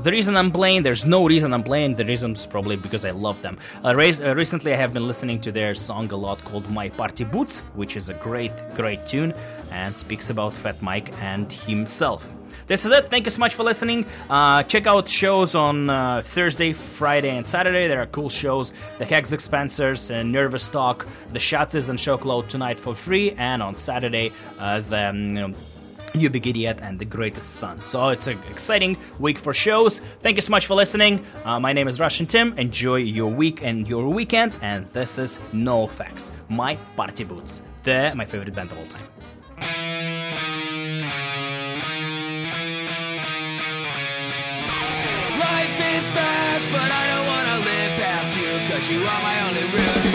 the 0.00 0.10
reason 0.10 0.36
I'm 0.36 0.50
playing, 0.50 0.82
there's 0.82 1.06
no 1.06 1.26
reason 1.26 1.54
I'm 1.54 1.62
playing. 1.62 1.94
The 1.94 2.04
reason 2.04 2.32
is 2.32 2.44
probably 2.44 2.74
because 2.74 3.04
I 3.04 3.12
love 3.12 3.40
them. 3.40 3.56
Uh, 3.84 3.94
re- 3.94 4.20
uh, 4.20 4.34
recently, 4.34 4.72
I 4.72 4.76
have 4.76 4.92
been 4.92 5.06
listening 5.06 5.40
to 5.42 5.52
their 5.52 5.76
song 5.76 6.10
a 6.10 6.16
lot 6.16 6.44
called 6.44 6.68
My 6.70 6.88
Party 6.88 7.22
Boots, 7.22 7.60
which 7.74 7.96
is 7.96 8.08
a 8.08 8.14
great, 8.14 8.52
great 8.74 9.06
tune 9.06 9.32
and 9.70 9.96
speaks 9.96 10.28
about 10.30 10.56
Fat 10.56 10.82
Mike 10.82 11.12
and 11.20 11.52
himself. 11.52 12.28
This 12.68 12.84
is 12.84 12.92
it. 12.92 13.10
Thank 13.10 13.24
you 13.24 13.30
so 13.30 13.40
much 13.40 13.54
for 13.54 13.62
listening. 13.62 14.04
Uh, 14.28 14.62
check 14.62 14.86
out 14.86 15.08
shows 15.08 15.54
on 15.54 15.88
uh, 15.88 16.20
Thursday, 16.22 16.74
Friday, 16.74 17.34
and 17.34 17.46
Saturday. 17.46 17.88
There 17.88 18.00
are 18.00 18.06
cool 18.06 18.28
shows. 18.28 18.74
The 18.98 19.06
Hex 19.06 19.30
Dispensers 19.30 20.10
and 20.10 20.30
Nervous 20.30 20.68
Talk, 20.68 21.06
The 21.32 21.38
Shots 21.38 21.74
and 21.74 21.98
Shockload 21.98 22.48
tonight 22.48 22.78
for 22.78 22.94
free, 22.94 23.32
and 23.32 23.62
on 23.62 23.74
Saturday, 23.74 24.32
uh, 24.58 24.80
the. 24.80 25.08
Um, 25.08 25.26
you 25.28 25.48
know, 25.48 25.54
You 26.14 26.30
Big 26.30 26.46
Idiot, 26.46 26.80
and 26.82 26.98
The 26.98 27.04
Greatest 27.04 27.56
Son. 27.56 27.84
So 27.84 28.08
it's 28.08 28.26
an 28.26 28.38
exciting 28.50 28.96
week 29.18 29.38
for 29.38 29.52
shows. 29.54 30.00
Thank 30.20 30.36
you 30.36 30.42
so 30.42 30.50
much 30.50 30.66
for 30.66 30.74
listening. 30.74 31.24
Uh, 31.44 31.60
my 31.60 31.72
name 31.74 31.86
is 31.86 32.00
Russian 32.00 32.26
Tim. 32.26 32.58
Enjoy 32.58 32.96
your 32.96 33.30
week 33.30 33.62
and 33.62 33.86
your 33.86 34.08
weekend. 34.08 34.56
And 34.62 34.86
this 34.92 35.18
is 35.18 35.38
NOFX, 35.52 36.30
my 36.48 36.76
party 36.96 37.24
boots. 37.24 37.62
They're 37.82 38.14
my 38.14 38.24
favorite 38.24 38.54
band 38.54 38.72
of 38.72 38.78
all 38.78 38.86
time. 38.86 40.47
Fast, 46.08 46.64
but 46.72 46.88
I 46.88 47.04
don't 47.10 47.26
wanna 47.28 47.56
live 47.68 47.92
past 48.00 48.32
you, 48.32 48.48
cause 48.64 48.88
you 48.88 49.04
are 49.04 49.20
my 49.20 49.36
only 49.44 49.66
roost. 49.68 50.12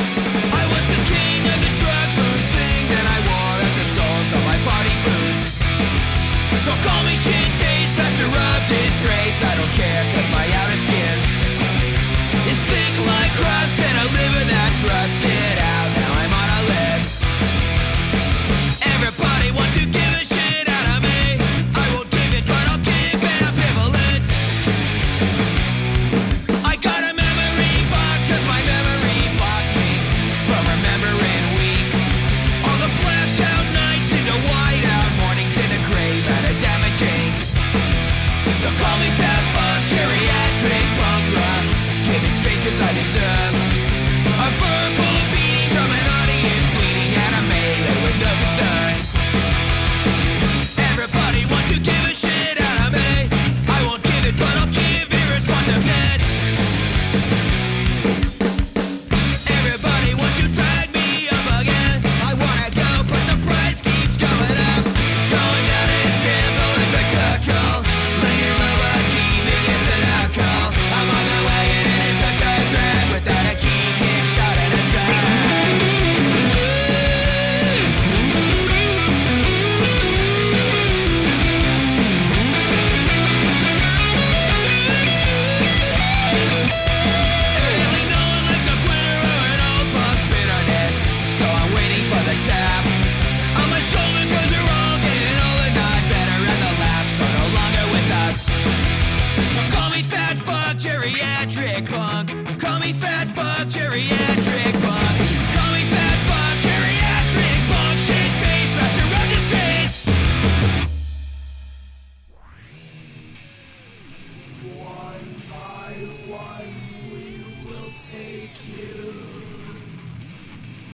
I 0.50 0.64
was 0.66 0.86
the 0.90 1.02
king 1.06 1.40
of 1.54 1.60
the 1.62 1.72
drug 1.78 2.08
boost 2.18 2.50
thing 2.58 2.82
that 2.98 3.06
I 3.14 3.18
wore 3.30 3.58
at 3.62 3.74
the 3.78 3.88
soles 3.94 4.30
of 4.34 4.42
my 4.42 4.58
party 4.66 4.96
boots. 5.06 5.44
So 6.66 6.74
call 6.82 7.02
me 7.06 7.14
shit 7.22 7.50
face, 7.62 7.94
master 7.94 8.26
of 8.26 8.60
disgrace. 8.74 9.40
I 9.44 9.54
don't 9.54 9.74
care, 9.78 10.04
cause 10.18 10.30
my 10.34 10.46
outer 10.50 10.80
skin 10.82 11.16
is 12.50 12.58
thick 12.58 12.94
like 13.06 13.32
crust, 13.38 13.78
and 13.78 13.96
a 14.02 14.06
liver 14.18 14.46
that's 14.50 14.54
rusted 14.54 14.63